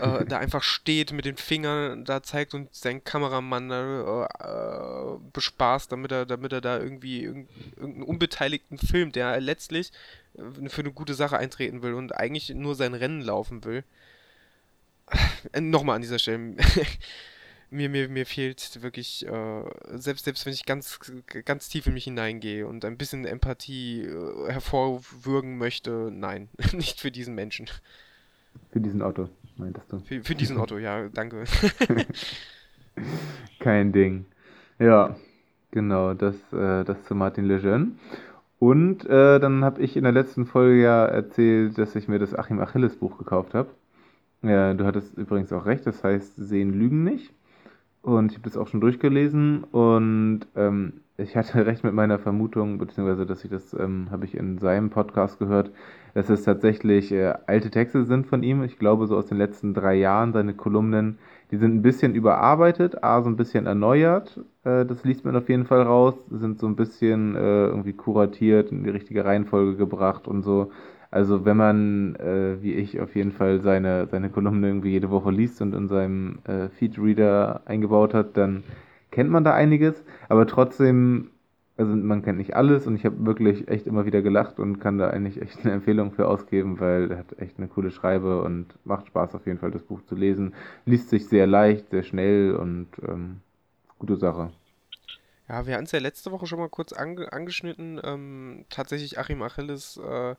[0.00, 5.92] äh, da einfach steht mit den Fingern da zeigt und seinen Kameramann äh, äh, bespaßt,
[5.92, 9.92] damit er, damit er da irgendwie irgendeinen unbeteiligten Film, der letztlich
[10.34, 13.84] äh, für eine gute Sache eintreten will und eigentlich nur sein Rennen laufen will.
[15.52, 16.56] Äh, nochmal an dieser Stelle.
[17.70, 19.62] Mir, mir, mir fehlt wirklich, äh,
[19.94, 20.98] selbst, selbst wenn ich ganz,
[21.44, 27.10] ganz tief in mich hineingehe und ein bisschen Empathie äh, hervorwürgen möchte, nein, nicht für
[27.10, 27.68] diesen Menschen.
[28.70, 30.00] Für diesen Otto, meintest du?
[30.00, 31.44] Für, für diesen Otto, ja, danke.
[33.60, 34.26] Kein Ding.
[34.78, 35.16] Ja,
[35.70, 37.92] genau, das, äh, das zu Martin Lejeune.
[38.58, 42.34] Und äh, dann habe ich in der letzten Folge ja erzählt, dass ich mir das
[42.34, 43.70] Achim Achilles Buch gekauft habe.
[44.42, 47.32] Ja, du hattest übrigens auch recht, das heißt Sehen Lügen nicht.
[48.02, 52.78] Und ich habe das auch schon durchgelesen und ähm, ich hatte recht mit meiner Vermutung,
[52.78, 55.70] beziehungsweise dass ich das ähm, habe ich in seinem Podcast gehört,
[56.14, 58.62] dass es tatsächlich äh, alte Texte sind von ihm.
[58.62, 61.18] Ich glaube so aus den letzten drei Jahren seine Kolumnen,
[61.50, 64.40] die sind ein bisschen überarbeitet, a so ein bisschen erneuert.
[64.64, 68.72] Äh, das liest man auf jeden Fall raus, sind so ein bisschen äh, irgendwie kuratiert
[68.72, 70.70] in die richtige Reihenfolge gebracht und so.
[71.10, 75.30] Also wenn man, äh, wie ich, auf jeden Fall seine, seine Kolumne irgendwie jede Woche
[75.30, 78.62] liest und in seinem äh, Feedreader eingebaut hat, dann
[79.10, 80.04] kennt man da einiges.
[80.28, 81.30] Aber trotzdem,
[81.76, 84.98] also man kennt nicht alles und ich habe wirklich echt immer wieder gelacht und kann
[84.98, 88.66] da eigentlich echt eine Empfehlung für ausgeben, weil er hat echt eine coole Schreibe und
[88.84, 90.54] macht Spaß auf jeden Fall, das Buch zu lesen.
[90.86, 93.40] Liest sich sehr leicht, sehr schnell und ähm,
[93.98, 94.50] gute Sache.
[95.48, 98.00] Ja, wir haben es ja letzte Woche schon mal kurz ange angeschnitten.
[98.04, 100.36] Ähm, tatsächlich Achim Achilles äh,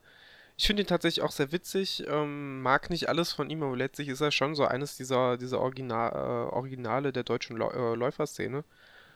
[0.57, 4.09] ich finde ihn tatsächlich auch sehr witzig, ähm, mag nicht alles von ihm, aber letztlich
[4.09, 8.63] ist er schon so eines dieser, dieser Original, äh, Originale der deutschen Läu äh, Läuferszene.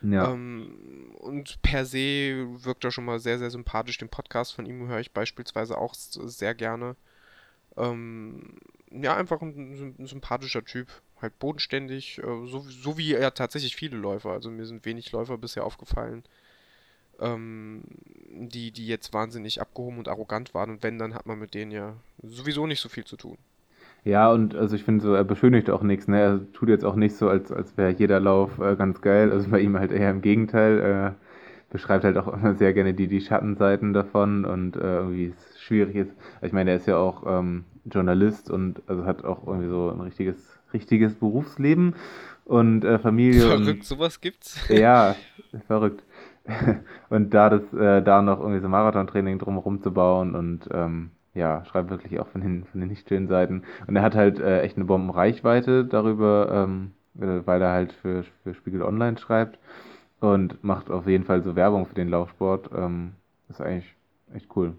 [0.01, 0.31] Ja.
[0.31, 3.97] Ähm, und per se wirkt er schon mal sehr, sehr sympathisch.
[3.97, 6.95] Den Podcast von ihm höre ich beispielsweise auch sehr gerne.
[7.77, 8.57] Ähm,
[8.91, 10.89] ja, einfach ein, ein sympathischer Typ.
[11.21, 14.31] Halt bodenständig, äh, so, so wie er tatsächlich viele Läufer.
[14.31, 16.23] Also mir sind wenig Läufer bisher aufgefallen,
[17.19, 17.83] ähm,
[18.29, 20.71] die, die jetzt wahnsinnig abgehoben und arrogant waren.
[20.71, 23.37] Und wenn, dann hat man mit denen ja sowieso nicht so viel zu tun.
[24.03, 26.19] Ja, und also ich finde so, er beschönigt auch nichts, ne?
[26.19, 29.31] Er tut jetzt auch nicht so, als, als wäre jeder Lauf äh, ganz geil.
[29.31, 30.79] Also bei ihm halt eher im Gegenteil.
[30.79, 31.15] Er
[31.71, 35.95] beschreibt halt auch immer sehr gerne die, die Schattenseiten davon und äh, irgendwie es schwierig
[35.95, 36.11] ist.
[36.41, 40.01] Ich meine, er ist ja auch ähm, Journalist und also hat auch irgendwie so ein
[40.01, 40.37] richtiges,
[40.73, 41.95] richtiges Berufsleben
[42.45, 43.41] und äh, Familie.
[43.41, 44.59] Verrückt, und, sowas gibt's.
[44.69, 45.15] Ja,
[45.67, 46.03] verrückt.
[47.09, 51.65] und da das, äh, da noch irgendwie so Marathontraining drumherum zu bauen und ähm, ja,
[51.65, 53.63] schreibt wirklich auch von den, von den nicht schönen Seiten.
[53.87, 58.23] Und er hat halt äh, echt eine Bombenreichweite darüber, ähm, äh, weil er halt für,
[58.43, 59.59] für Spiegel Online schreibt
[60.21, 62.69] und macht auf jeden Fall so Werbung für den Laufsport.
[62.75, 63.13] Ähm,
[63.49, 63.93] ist eigentlich
[64.33, 64.75] echt cool.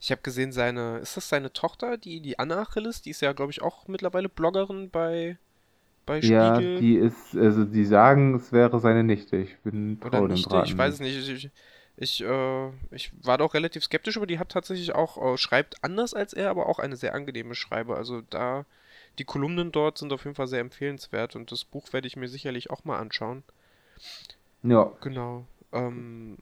[0.00, 3.02] Ich habe gesehen, seine, ist das seine Tochter, die, die Anna Achilles?
[3.02, 5.38] Die ist ja, glaube ich, auch mittlerweile Bloggerin bei,
[6.06, 6.78] bei Ja, Spiegel.
[6.80, 9.36] die ist, also die sagen, es wäre seine Nichte.
[9.36, 11.16] Ich bin Oder traurig nicht, ich weiß es nicht.
[11.28, 11.50] Ich,
[11.96, 15.82] ich, äh, ich war da auch relativ skeptisch, aber die hat tatsächlich auch, äh, schreibt
[15.82, 17.96] anders als er, aber auch eine sehr angenehme Schreibe.
[17.96, 18.66] Also da,
[19.18, 22.28] die Kolumnen dort sind auf jeden Fall sehr empfehlenswert und das Buch werde ich mir
[22.28, 23.42] sicherlich auch mal anschauen.
[24.62, 25.46] Ja, Genau.
[25.72, 26.36] Ähm,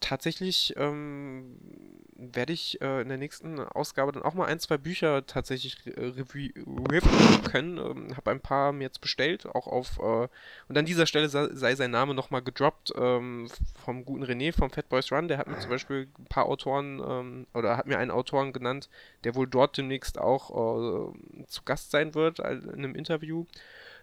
[0.00, 1.56] tatsächlich ähm,
[2.16, 5.90] werde ich äh, in der nächsten Ausgabe dann auch mal ein, zwei Bücher tatsächlich äh,
[5.90, 6.52] review-
[6.90, 7.78] reviewen können.
[7.78, 9.98] Ähm, habe ein paar mir jetzt bestellt, auch auf.
[9.98, 10.28] Äh,
[10.68, 13.48] und an dieser Stelle sei, sei sein Name nochmal gedroppt ähm,
[13.84, 15.28] vom guten René vom Fat Boys Run.
[15.28, 18.88] Der hat mir zum Beispiel ein paar Autoren ähm, oder hat mir einen Autoren genannt,
[19.24, 23.46] der wohl dort demnächst auch äh, zu Gast sein wird in einem Interview.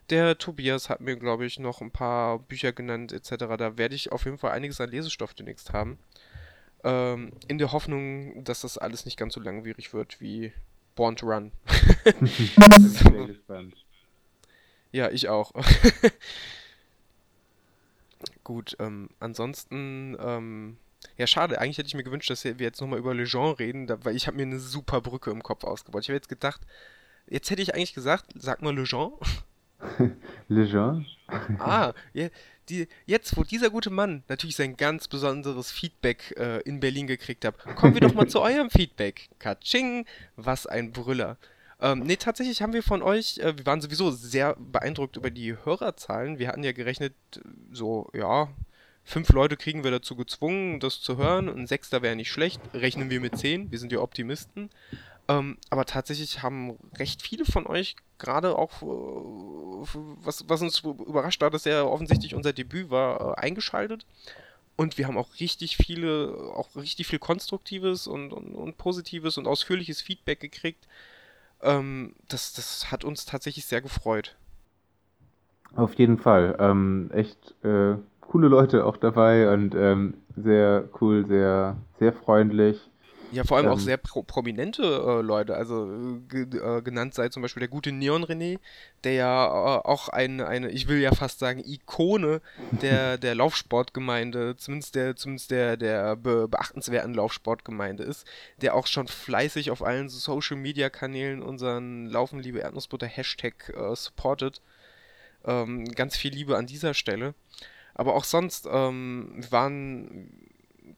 [0.10, 3.56] Der Tobias hat mir, glaube ich, noch ein paar Bücher genannt, etc.
[3.58, 5.98] Da werde ich auf jeden Fall einiges an Lesestoff demnächst haben.
[6.84, 10.52] Ähm, in der Hoffnung, dass das alles nicht ganz so langwierig wird wie
[10.96, 11.52] Born to Run.
[12.04, 13.76] bin sehr gespannt.
[14.92, 15.52] Ja, ich auch.
[18.44, 20.78] Gut, ähm, ansonsten, ähm,
[21.18, 21.60] ja, schade.
[21.60, 24.16] Eigentlich hätte ich mir gewünscht, dass wir jetzt nochmal über Le Jean reden, da, weil
[24.16, 26.04] ich habe mir eine super Brücke im Kopf ausgebaut.
[26.04, 26.62] Ich habe jetzt gedacht,
[27.28, 28.84] jetzt hätte ich eigentlich gesagt, sag mal Le
[29.98, 30.18] Jean.
[30.50, 31.06] Le Jean?
[31.60, 32.28] Ah, ja,
[32.70, 37.46] die, jetzt, wo dieser gute Mann natürlich sein ganz besonderes Feedback äh, in Berlin gekriegt
[37.46, 39.30] hat, kommen wir doch mal zu eurem Feedback.
[39.40, 40.06] Katsching,
[40.36, 41.38] was ein Brüller.
[41.80, 45.56] Ähm, nee, tatsächlich haben wir von euch, äh, wir waren sowieso sehr beeindruckt über die
[45.64, 46.38] Hörerzahlen.
[46.38, 47.14] Wir hatten ja gerechnet,
[47.72, 48.50] so, ja,
[49.04, 51.50] fünf Leute kriegen wir dazu gezwungen, das zu hören.
[51.50, 52.62] Ein Sechster wäre nicht schlecht.
[52.74, 54.70] Rechnen wir mit zehn, wir sind ja Optimisten.
[55.32, 59.88] Ähm, aber tatsächlich haben recht viele von euch gerade auch, äh,
[60.24, 64.06] was, was uns überrascht hat, dass ja offensichtlich unser Debüt war, äh, eingeschaltet.
[64.76, 69.48] Und wir haben auch richtig viele, auch richtig viel konstruktives und, und, und positives und
[69.48, 70.88] ausführliches Feedback gekriegt.
[71.62, 74.36] Ähm, das, das hat uns tatsächlich sehr gefreut.
[75.76, 76.58] Auf jeden Fall.
[76.60, 82.91] Ähm, echt äh, coole Leute auch dabei und ähm, sehr cool, sehr, sehr freundlich.
[83.32, 83.80] Ja, vor allem auch Ähm.
[83.80, 85.56] sehr pro prominente äh, Leute.
[85.56, 88.60] Also äh, ge äh, genannt sei zum Beispiel der gute Neon René,
[89.04, 94.58] der ja äh, auch ein, eine, ich will ja fast sagen, Ikone der, der Laufsportgemeinde,
[94.58, 98.28] zumindest der, zumindest der, der be beachtenswerten Laufsportgemeinde ist,
[98.62, 103.96] der auch schon fleißig auf allen Social Media Kanälen unseren Laufen liebe Erdnussbutter Hashtag äh,
[103.96, 104.62] supportet.
[105.46, 107.34] Ähm, ganz viel Liebe an dieser Stelle.
[107.94, 110.51] Aber auch sonst, ähm, waren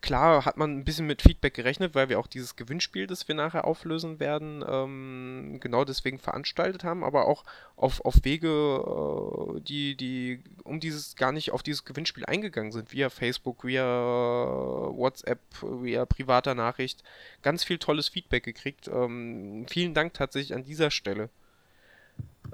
[0.03, 3.35] klar hat man ein bisschen mit Feedback gerechnet, weil wir auch dieses Gewinnspiel, das wir
[3.35, 7.45] nachher auflösen werden, ähm, genau deswegen veranstaltet haben, aber auch
[7.77, 12.91] auf, auf Wege, äh, die, die um dieses gar nicht auf dieses Gewinnspiel eingegangen sind,
[12.91, 17.01] via Facebook, via WhatsApp, via privater Nachricht,
[17.41, 18.89] ganz viel tolles Feedback gekriegt.
[18.89, 21.29] Ähm, vielen Dank tatsächlich an dieser Stelle.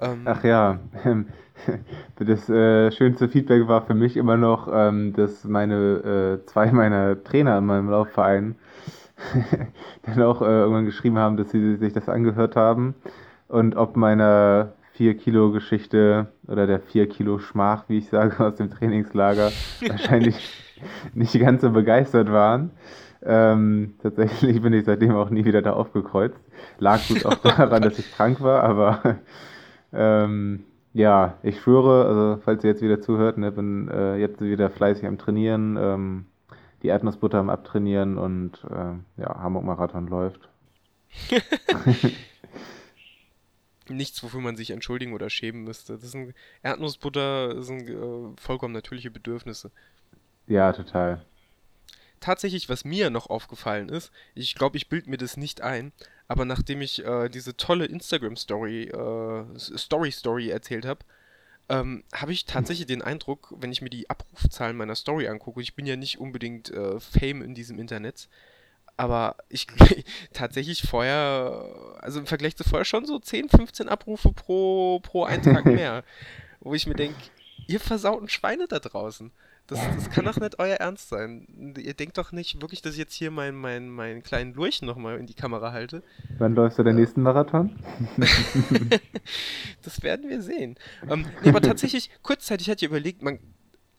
[0.00, 1.26] Ähm, Ach ja, ähm,
[2.18, 7.22] das äh, schönste Feedback war für mich immer noch, ähm, dass meine äh, zwei meiner
[7.22, 8.56] Trainer in meinem Laufverein
[10.02, 12.94] dann auch äh, irgendwann geschrieben haben, dass sie sich das angehört haben
[13.48, 18.56] und ob meiner 4 Kilo Geschichte oder der 4 Kilo Schmach, wie ich sage, aus
[18.56, 19.50] dem Trainingslager
[19.88, 20.36] wahrscheinlich
[21.14, 22.70] nicht ganz so begeistert waren.
[23.22, 26.40] Ähm, tatsächlich bin ich seitdem auch nie wieder da aufgekreuzt.
[26.78, 29.18] Lag gut auch daran, dass ich krank war, aber
[29.92, 34.70] ähm, ja, ich schwöre, also falls ihr jetzt wieder zuhört, ne, bin äh, jetzt wieder
[34.70, 36.26] fleißig am Trainieren, ähm,
[36.82, 40.48] die Erdnussbutter am Abtrainieren und äh, ja, Hamburg Marathon läuft.
[43.90, 45.98] nichts, wofür man sich entschuldigen oder schämen müsste.
[45.98, 49.70] Das sind Erdnussbutter sind äh, vollkommen natürliche Bedürfnisse.
[50.46, 51.24] Ja, total.
[52.20, 55.92] Tatsächlich, was mir noch aufgefallen ist, ich glaube, ich bild mir das nicht ein,
[56.28, 61.00] aber nachdem ich äh, diese tolle Instagram-Story, äh, Story-Story erzählt habe,
[61.68, 65.74] ähm, habe ich tatsächlich den Eindruck, wenn ich mir die Abrufzahlen meiner Story angucke, ich
[65.74, 68.28] bin ja nicht unbedingt äh, Fame in diesem Internet,
[68.96, 69.66] aber ich
[70.32, 75.64] tatsächlich vorher, also im Vergleich zu vorher schon so 10, 15 Abrufe pro, pro Eintrag
[75.64, 76.04] mehr.
[76.60, 77.16] wo ich mir denke,
[77.66, 79.30] ihr versauten Schweine da draußen.
[79.70, 81.46] Das, das kann doch nicht euer Ernst sein.
[81.78, 85.18] Ihr denkt doch nicht wirklich, dass ich jetzt hier meinen mein, mein kleinen Lurchen nochmal
[85.18, 86.02] in die Kamera halte.
[86.38, 87.78] Wann läufst du den nächsten Marathon?
[89.82, 90.76] das werden wir sehen.
[91.08, 93.38] Ähm, nee, aber tatsächlich, kurzzeitig hatte ich überlegt, man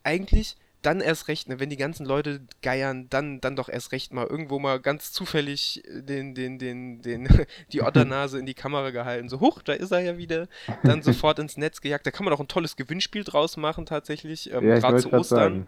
[0.03, 4.13] eigentlich dann erst recht, ne, wenn die ganzen Leute geiern, dann, dann doch erst recht
[4.13, 7.27] mal irgendwo mal ganz zufällig den, den, den, den,
[7.71, 9.29] die Otternase in die Kamera gehalten.
[9.29, 10.47] So, huch, da ist er ja wieder.
[10.83, 12.05] Dann sofort ins Netz gejagt.
[12.07, 14.51] Da kann man auch ein tolles Gewinnspiel draus machen, tatsächlich.
[14.51, 15.37] Ähm, Ja, Gerade zu Ostern.
[15.37, 15.67] sagen.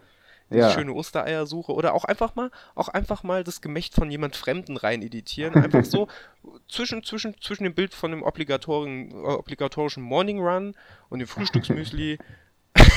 [0.50, 0.70] Die Ja.
[0.70, 1.72] schöne Ostereiersuche.
[1.72, 5.54] Oder auch einfach mal, auch einfach mal das Gemächt von jemand Fremden rein editieren.
[5.54, 6.08] Einfach so
[6.68, 10.74] zwischen, zwischen, zwischen dem Bild von dem obligatorischen, äh, obligatorischen Morning Run
[11.08, 12.18] und dem Frühstücksmüsli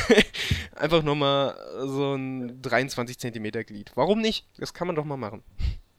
[0.76, 3.92] einfach nochmal so ein 23 Zentimeter Glied.
[3.96, 4.48] Warum nicht?
[4.58, 5.44] Das kann man doch mal machen.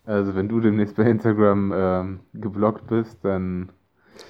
[0.05, 3.71] Also wenn du demnächst bei Instagram ähm, geblockt bist, dann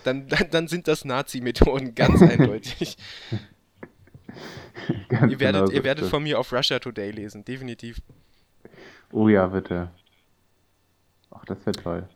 [0.04, 2.96] Dann, dann, dann sind das Nazi-Methoden, ganz eindeutig.
[5.08, 8.00] ganz Ihr werdet, genau ihr werdet von mir auf Russia Today lesen, definitiv.
[9.12, 9.90] Oh ja, bitte.
[11.30, 12.08] Ach, das wäre toll.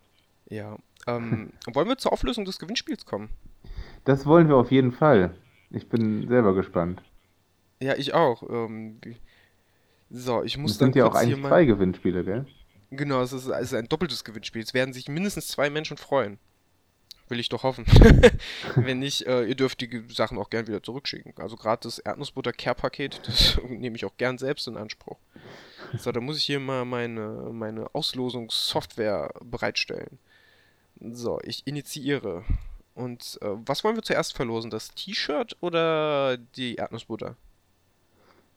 [0.49, 0.77] Ja.
[1.07, 3.31] Ähm, wollen wir zur Auflösung des Gewinnspiels kommen?
[4.05, 5.35] Das wollen wir auf jeden Fall.
[5.71, 7.03] Ich bin selber gespannt.
[7.83, 8.43] Ja, ich auch.
[8.49, 9.01] Ähm,
[10.11, 11.49] so, ich muss dann sind ja auch eigentlich mal.
[11.49, 12.47] zwei Gewinnspiele, gell?
[12.91, 14.63] Genau, es ist, es ist ein doppeltes Gewinnspiel.
[14.63, 16.39] Es werden sich mindestens zwei Menschen freuen.
[17.29, 17.87] Will ich doch hoffen.
[18.77, 21.33] Wenn nicht, äh, ihr dürft die Sachen auch gern wieder zurückschicken.
[21.39, 25.17] Also gerade das Erdnussbutter-Care-Paket, das nehme ich auch gern selbst in Anspruch.
[25.99, 30.19] So, da muss ich hier mal meine, meine Auslosungssoftware bereitstellen.
[31.01, 32.45] So, ich initiiere.
[32.95, 34.71] Und äh, was wollen wir zuerst verlosen?
[34.71, 37.37] Das T-Shirt oder die Erdnussbutter?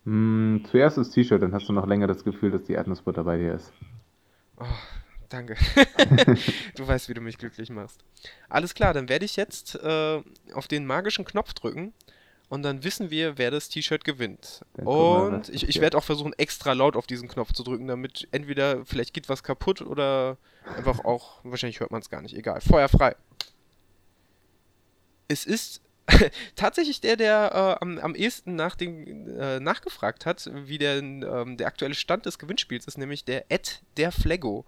[0.06, 3.38] Hm, zuerst das T-Shirt, dann hast du noch länger das Gefühl, dass die Erdnussbutter bei
[3.38, 3.74] dir ist.
[4.58, 4.66] Oh,
[5.30, 5.56] danke.
[6.76, 8.04] du weißt, wie du mich glücklich machst.
[8.48, 10.22] Alles klar, dann werde ich jetzt äh,
[10.54, 11.94] auf den magischen Knopf drücken
[12.50, 14.62] und dann wissen wir, wer das T-Shirt gewinnt.
[14.76, 18.28] Dann Und ich, ich werde auch versuchen, extra laut auf diesen Knopf zu drücken, damit
[18.32, 20.38] entweder vielleicht geht was kaputt oder
[20.78, 22.62] einfach auch, wahrscheinlich hört man es gar nicht, egal.
[22.62, 23.16] Feuer frei.
[25.28, 25.82] Es ist
[26.56, 31.58] tatsächlich der, der äh, am, am ehesten nach dem, äh, nachgefragt hat, wie der, ähm,
[31.58, 34.66] der aktuelle Stand des Gewinnspiels ist, nämlich der Ed der Flego.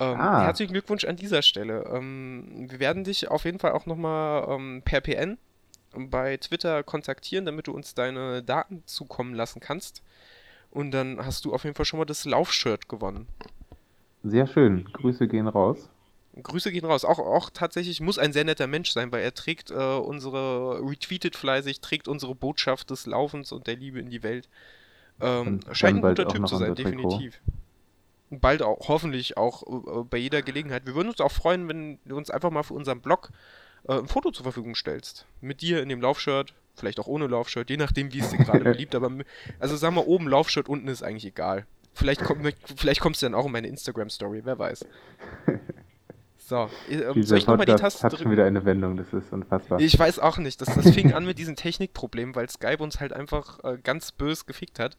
[0.00, 0.42] Ähm, Ah.
[0.44, 1.84] Herzlichen Glückwunsch an dieser Stelle.
[1.94, 5.38] Ähm, wir werden dich auf jeden Fall auch nochmal ähm, per PN
[5.94, 10.02] bei Twitter kontaktieren, damit du uns deine Daten zukommen lassen kannst.
[10.70, 13.26] Und dann hast du auf jeden Fall schon mal das Laufshirt gewonnen.
[14.22, 14.84] Sehr schön.
[14.92, 15.90] Grüße gehen raus.
[16.40, 17.04] Grüße gehen raus.
[17.04, 21.36] Auch, auch tatsächlich muss ein sehr netter Mensch sein, weil er trägt äh, unsere, retweetet
[21.36, 24.48] fleißig, trägt unsere Botschaft des Laufens und der Liebe in die Welt.
[25.20, 26.90] Ähm, Und scheint ein guter Typ zu sein, Trikot.
[26.90, 27.40] definitiv.
[28.30, 30.86] Und bald auch, hoffentlich auch äh, bei jeder Gelegenheit.
[30.86, 33.30] Wir würden uns auch freuen, wenn du uns einfach mal für unseren Blog
[33.88, 35.26] äh, ein Foto zur Verfügung stellst.
[35.40, 38.60] Mit dir in dem Laufshirt, vielleicht auch ohne Laufshirt, je nachdem, wie es dir gerade
[38.64, 38.94] beliebt.
[38.94, 39.10] Aber
[39.58, 41.66] also sagen wir oben Laufshirt, unten ist eigentlich egal.
[41.92, 42.40] Vielleicht, komm,
[42.76, 44.86] vielleicht kommst du dann auch in meine Instagram-Story, wer weiß.
[46.50, 49.12] So, äh, ähm, soll Dieser ich nochmal die Taste hat schon wieder eine Wendung, das
[49.12, 49.78] ist unfassbar.
[49.80, 50.60] Ich weiß auch nicht.
[50.60, 54.46] Das, das fing an mit diesen Technikproblemen, weil Skype uns halt einfach äh, ganz bös
[54.46, 54.96] gefickt hat.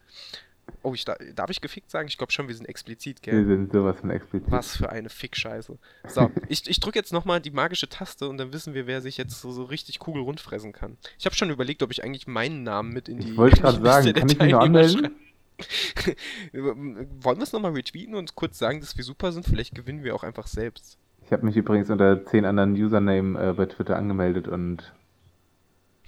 [0.82, 2.08] Oh, ich, da- darf ich gefickt sagen?
[2.08, 3.46] Ich glaube schon, wir sind explizit, Wir gell?
[3.46, 4.50] sind sowas von explizit.
[4.50, 5.78] Was für eine Fickscheiße.
[6.08, 9.18] So, ich, ich drücke jetzt nochmal die magische Taste und dann wissen wir, wer sich
[9.18, 10.96] jetzt so, so richtig kugelrund fressen kann.
[11.20, 13.32] Ich habe schon überlegt, ob ich eigentlich meinen Namen mit in die.
[13.32, 15.16] Ich wollte gerade sagen, kann ich mich Teilnehmer anmelden?
[16.54, 19.46] Wollen wir es nochmal retweeten und kurz sagen, dass wir super sind?
[19.46, 20.98] Vielleicht gewinnen wir auch einfach selbst.
[21.32, 24.92] Ich habe mich übrigens unter zehn anderen Username äh, bei Twitter angemeldet und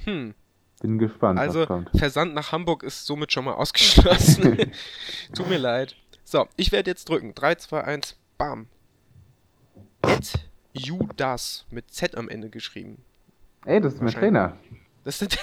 [0.03, 0.33] Hm.
[0.81, 1.65] bin gespannt, Also.
[1.95, 4.57] Versand nach Hamburg ist somit schon mal ausgeschlossen.
[5.33, 5.95] Tut mir leid.
[6.25, 7.33] So, ich werde jetzt drücken.
[7.33, 8.67] 3, 2, 1, bam.
[10.01, 10.33] Ed
[10.73, 13.01] Judas mit Z am Ende geschrieben.
[13.65, 14.57] Ey, das ist mein Trainer.
[15.05, 15.39] Das sind.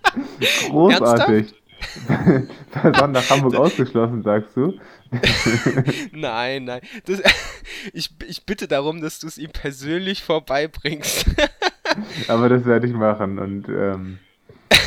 [0.70, 1.54] Großartig.
[2.70, 4.74] Versand nach Hamburg ausgeschlossen, sagst du?
[6.12, 6.80] nein, nein.
[7.06, 7.22] Das,
[7.92, 11.26] ich, ich bitte darum, dass du es ihm persönlich vorbeibringst.
[12.28, 14.18] Aber das werde ich machen und ähm,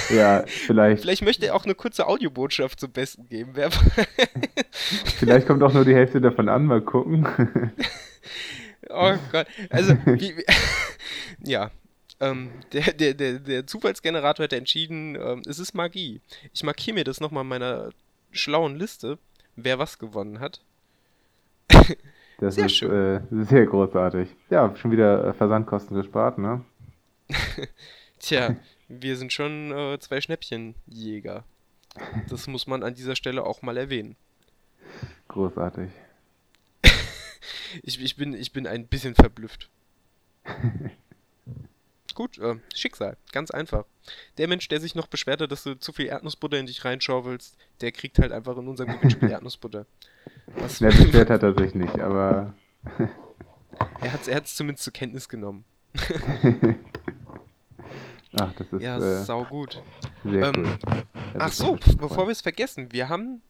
[0.10, 3.54] ja, vielleicht, Vielleicht möchte er auch eine kurze Audiobotschaft zum Besten geben.
[5.20, 7.28] Vielleicht kommt auch nur die Hälfte davon an, mal gucken.
[8.90, 9.48] Oh Gott.
[9.70, 10.46] Also, wie, wie,
[11.44, 11.70] ja.
[12.20, 16.22] Ähm, der, der, der, der Zufallsgenerator hat entschieden, ähm, es ist Magie.
[16.54, 17.90] Ich markiere mir das nochmal in meiner
[18.32, 19.18] schlauen Liste.
[19.56, 20.62] wer was gewonnen hat.
[22.40, 22.92] Das Sehr ist schön.
[22.92, 24.30] Äh, sehr großartig.
[24.50, 26.64] Ja, schon wieder äh, Versandkosten gespart, ne?
[28.20, 28.56] Tja,
[28.88, 31.44] wir sind schon äh, zwei Schnäppchenjäger.
[32.30, 34.16] Das muss man an dieser Stelle auch mal erwähnen.
[35.28, 35.92] Großartig.
[37.84, 39.70] Ich, ich, bin, ich bin ein bisschen verblüfft.
[42.20, 43.86] Gut, äh, Schicksal, ganz einfach.
[44.38, 47.56] Der Mensch, der sich noch beschwert hat, dass du zu viel Erdnussbutter in dich reinschaufelst,
[47.80, 49.86] der kriegt halt einfach in unserem Gewinnspiel Erdnussbutter.
[50.48, 52.54] Was, Ja, beschwert hat er sich nicht, aber
[54.02, 55.64] er hat es er hat's zumindest zur Kenntnis genommen.
[58.38, 59.82] ach, das ist Ja, äh, sau gut.
[60.26, 60.78] sehr ähm, cool.
[61.38, 63.42] Ach ist so, bevor wir es vergessen, wir haben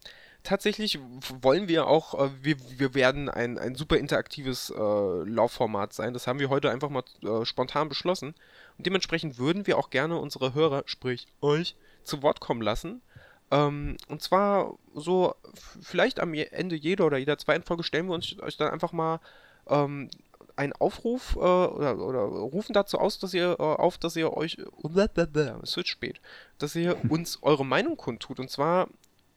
[0.42, 0.98] tatsächlich,
[1.42, 6.12] wollen wir auch, äh, wir, wir werden ein, ein super interaktives äh, Laufformat sein.
[6.12, 8.34] Das haben wir heute einfach mal äh, spontan beschlossen.
[8.78, 13.02] Und dementsprechend würden wir auch gerne unsere Hörer, sprich euch, zu Wort kommen lassen.
[13.50, 15.34] Ähm, und zwar so,
[15.80, 19.20] vielleicht am Ende jeder oder jeder zweiten Folge stellen wir uns euch dann einfach mal
[19.68, 20.08] ähm,
[20.56, 24.58] einen Aufruf äh, oder, oder rufen dazu aus, dass ihr äh, auf, dass ihr euch
[25.62, 26.20] es wird spät,
[26.58, 28.38] dass ihr uns eure Meinung kundtut.
[28.38, 28.88] Und zwar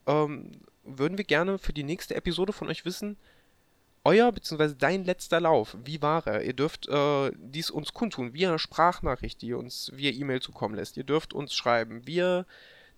[0.06, 0.52] ähm,
[0.84, 3.18] würden wir gerne für die nächste Episode von euch wissen,
[4.06, 4.74] euer bzw.
[4.78, 6.44] dein letzter Lauf, wie war er?
[6.44, 10.98] Ihr dürft äh, dies uns kundtun, via Sprachnachricht, die ihr uns via E-Mail zukommen lässt.
[10.98, 12.46] Ihr dürft uns schreiben, via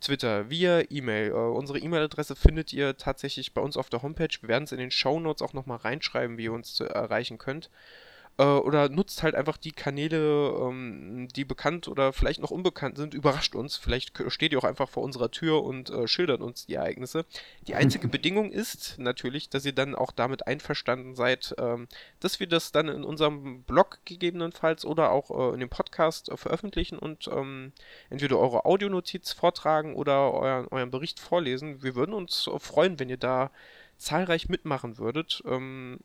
[0.02, 1.30] Twitter, via E-Mail.
[1.30, 4.36] Äh, unsere E-Mail-Adresse findet ihr tatsächlich bei uns auf der Homepage.
[4.42, 7.70] Wir werden es in den Shownotes auch nochmal reinschreiben, wie ihr uns zu erreichen könnt.
[8.38, 13.14] Äh, oder nutzt halt einfach die Kanäle, ähm, die bekannt oder vielleicht noch unbekannt sind.
[13.14, 13.78] Überrascht uns.
[13.78, 17.26] Vielleicht steht ihr auch einfach vor unserer Tür und äh, schildert uns die Ereignisse.
[17.68, 21.88] Die einzige Bedingung ist natürlich, dass ihr dann auch damit einverstanden seid, ähm,
[22.20, 26.36] dass wir das dann in unserem Blog gegebenenfalls oder auch äh, in dem Podcast äh,
[26.36, 27.72] veröffentlichen und ähm,
[28.10, 31.84] entweder eure Audionotiz vortragen oder euren, euren Bericht vorlesen.
[31.84, 33.52] Wir würden uns äh, freuen, wenn ihr da
[33.98, 35.42] zahlreich mitmachen würdet.
[35.46, 36.00] Ähm,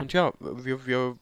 [0.00, 1.16] und ja, wir, wir,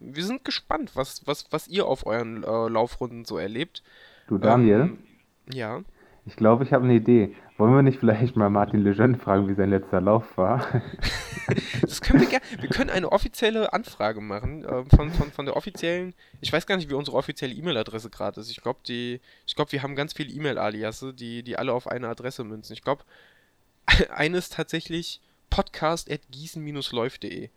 [0.00, 3.82] wir sind gespannt, was, was, was ihr auf euren äh, Laufrunden so erlebt.
[4.26, 4.98] Du, Daniel, Ähm,
[5.52, 5.82] ja.
[6.24, 7.34] ich glaube, ich habe eine Idee.
[7.58, 10.82] Wollen wir nicht vielleicht mal Martin Lejeune fragen, wie sein letzter Lauf war?
[11.80, 12.44] Das können wir gerne.
[12.58, 16.12] Wir können eine offizielle Anfrage machen äh, von, von, von der offiziellen.
[16.40, 18.50] Ich weiß gar nicht, wie unsere offizielle E-Mail-Adresse gerade ist.
[18.50, 22.08] Ich glaube, die, ich glaube, wir haben ganz viele E-Mail-Aliasse, die, die alle auf eine
[22.08, 22.72] Adresse münzen.
[22.72, 23.04] Ich glaube,
[24.10, 25.20] eine ist tatsächlich
[25.50, 27.50] podcast.gießen-läuft.de.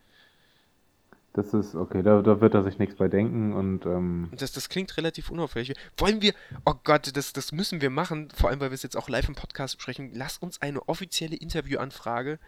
[1.34, 4.68] Das ist okay, da, da wird er sich nichts bei denken und ähm, Das, das
[4.68, 5.74] klingt relativ unauffällig.
[5.98, 6.34] Wollen wir,
[6.66, 9.28] oh Gott, das, das müssen wir machen, vor allem weil wir es jetzt auch live
[9.30, 10.12] im Podcast besprechen.
[10.14, 12.40] Lass uns eine offizielle Interviewanfrage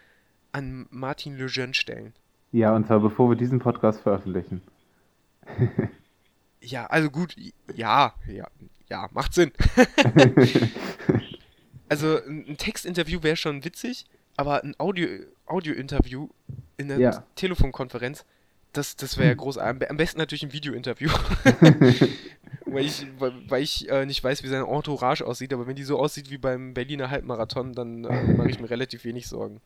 [0.52, 2.14] an Martin Lejeune stellen.
[2.52, 4.62] ja, und zwar bevor wir diesen Podcast veröffentlichen.
[6.64, 7.36] Ja, also gut,
[7.74, 8.48] ja, ja,
[8.88, 9.52] ja, macht Sinn.
[11.90, 14.06] Also ein Textinterview wäre schon witzig,
[14.38, 15.08] aber ein Audio,
[15.46, 16.30] Audio-Interview
[16.78, 17.24] in einer Ja.
[17.36, 18.26] Telefonkonferenz,
[18.74, 19.70] das, das wäre ja großartig.
[19.70, 21.10] Am be- Am besten natürlich ein Video-Interview.
[22.66, 25.84] weil ich, weil, weil ich äh, nicht weiß, wie seine Entourage aussieht, aber wenn die
[25.84, 29.62] so aussieht wie beim Berliner Halbmarathon, dann äh, mache ich mir relativ wenig Sorgen.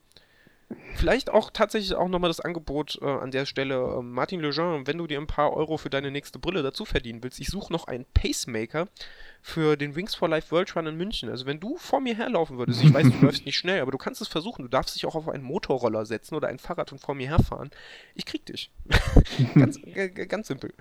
[0.95, 4.97] Vielleicht auch tatsächlich auch nochmal das Angebot äh, an der Stelle, ähm, Martin Lejeune, wenn
[4.97, 7.87] du dir ein paar Euro für deine nächste Brille dazu verdienen willst, ich suche noch
[7.87, 8.87] einen Pacemaker
[9.41, 11.29] für den Wings for Life World Run in München.
[11.29, 13.99] Also wenn du vor mir herlaufen würdest, ich weiß, du läufst nicht schnell, aber du
[13.99, 14.63] kannst es versuchen.
[14.63, 17.69] Du darfst dich auch auf einen Motorroller setzen oder ein Fahrrad und vor mir herfahren.
[18.15, 18.71] Ich krieg dich.
[19.53, 19.79] ganz,
[20.27, 20.73] ganz simpel.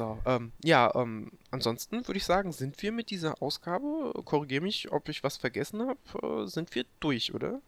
[0.00, 4.90] So, ähm, ja, ähm, ansonsten würde ich sagen, sind wir mit dieser Ausgabe, korrigiere mich,
[4.90, 7.60] ob ich was vergessen habe, äh, sind wir durch, oder?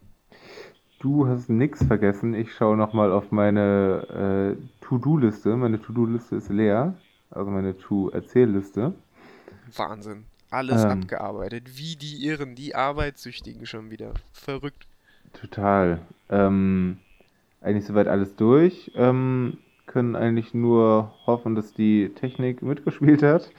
[0.99, 2.33] Du hast nichts vergessen.
[2.33, 5.55] Ich schaue nochmal auf meine äh, To-Do-Liste.
[5.55, 6.95] Meine To-Do-Liste ist leer.
[7.29, 8.95] Also meine To-Erzählliste.
[9.75, 10.25] Wahnsinn.
[10.49, 10.89] Alles Ähm.
[10.89, 11.77] abgearbeitet.
[11.77, 14.15] Wie die Irren, die Arbeitssüchtigen schon wieder.
[14.31, 14.87] Verrückt.
[15.33, 16.01] Total.
[16.31, 16.97] Ähm,
[17.61, 18.91] eigentlich soweit alles durch.
[18.95, 23.49] Ähm, können eigentlich nur hoffen, dass die Technik mitgespielt hat.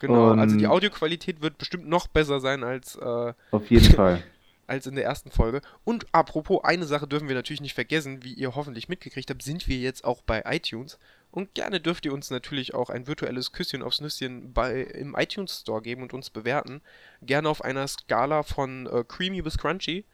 [0.00, 4.22] Genau, also die Und- Audioqualität wird bestimmt noch besser sein als, äh, Auf jeden Fall.
[4.66, 5.60] als in der ersten Folge.
[5.84, 9.68] Und apropos, eine Sache dürfen wir natürlich nicht vergessen, wie ihr hoffentlich mitgekriegt habt, sind
[9.68, 10.98] wir jetzt auch bei iTunes.
[11.32, 15.60] Und gerne dürft ihr uns natürlich auch ein virtuelles Küsschen aufs Nüsschen bei, im iTunes
[15.60, 16.80] Store geben und uns bewerten.
[17.22, 20.04] Gerne auf einer Skala von äh, creamy bis crunchy.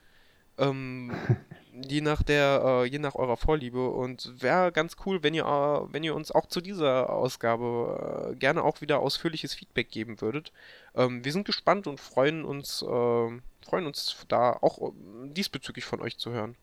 [0.58, 1.12] Ähm,
[1.88, 3.90] je nach der, äh, je nach eurer Vorliebe.
[3.90, 8.36] Und wäre ganz cool, wenn ihr, äh, wenn ihr uns auch zu dieser Ausgabe äh,
[8.36, 10.52] gerne auch wieder ausführliches Feedback geben würdet.
[10.94, 14.92] Ähm, wir sind gespannt und freuen uns, äh, freuen uns da auch äh,
[15.28, 16.56] diesbezüglich von euch zu hören.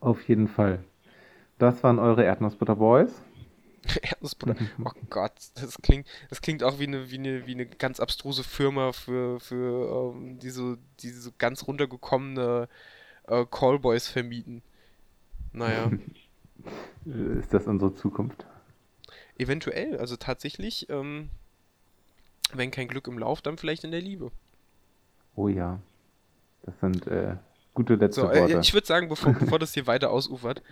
[0.00, 0.84] Auf jeden Fall.
[1.58, 3.22] Das waren eure Erdnussbutter Boys.
[4.02, 4.56] Erdnussbutter.
[4.84, 8.44] Oh Gott, das klingt, das klingt auch wie eine, wie eine, wie eine ganz abstruse
[8.44, 12.68] Firma für, für ähm, diese, diese ganz runtergekommene
[13.28, 14.62] äh, Callboys vermieten.
[15.52, 15.90] Naja,
[17.38, 18.44] Ist das unsere Zukunft?
[19.38, 21.28] eventuell, also tatsächlich, ähm,
[22.52, 24.30] wenn kein Glück im Lauf, dann vielleicht in der Liebe.
[25.34, 25.78] Oh ja.
[26.62, 27.36] Das sind äh,
[27.74, 28.58] gute letzte So, äh, Worte.
[28.60, 30.62] ich würde sagen, bevor, bevor das hier weiter ausufert,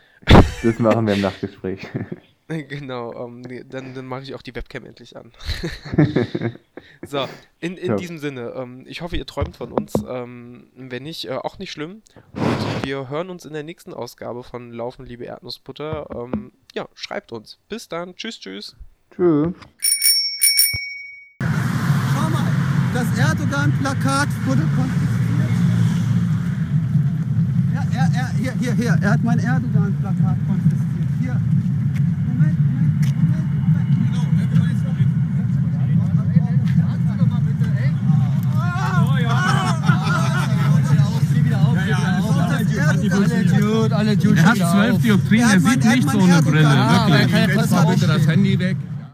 [0.62, 1.86] Das machen wir im Nachgespräch.
[2.68, 5.32] genau, ähm, nee, dann, dann mache ich auch die Webcam endlich an.
[7.06, 7.26] So,
[7.60, 7.96] in, in Ja.
[7.96, 9.92] diesem Sinne, ähm, ich hoffe, ihr träumt von uns.
[10.06, 12.02] Ähm, wenn nicht, äh, auch nicht schlimm.
[12.34, 16.08] Und wir hören uns in der nächsten Ausgabe von Laufen, liebe Erdnussbutter.
[16.14, 17.58] Ähm, ja, schreibt uns.
[17.68, 18.16] Bis dann.
[18.16, 18.76] Tschüss, tschüss.
[19.14, 19.52] Tschö.
[21.42, 22.50] Schau mal,
[22.94, 25.50] das Erdogan-Plakat wurde konfisziert.
[27.74, 31.08] Ja, er, er, hier, hier, hier, er hat mein Erdogan-Plakat konfisziert.
[31.20, 31.40] Hier.
[32.34, 34.04] Moment, Moment.
[44.36, 46.68] Er hat 12 Dioptrien, Er er sieht er nichts ohne Erdogan- Brille.
[46.68, 47.56] Wirklich.
[47.56, 48.76] Jetzt mal bitte das Handy weg.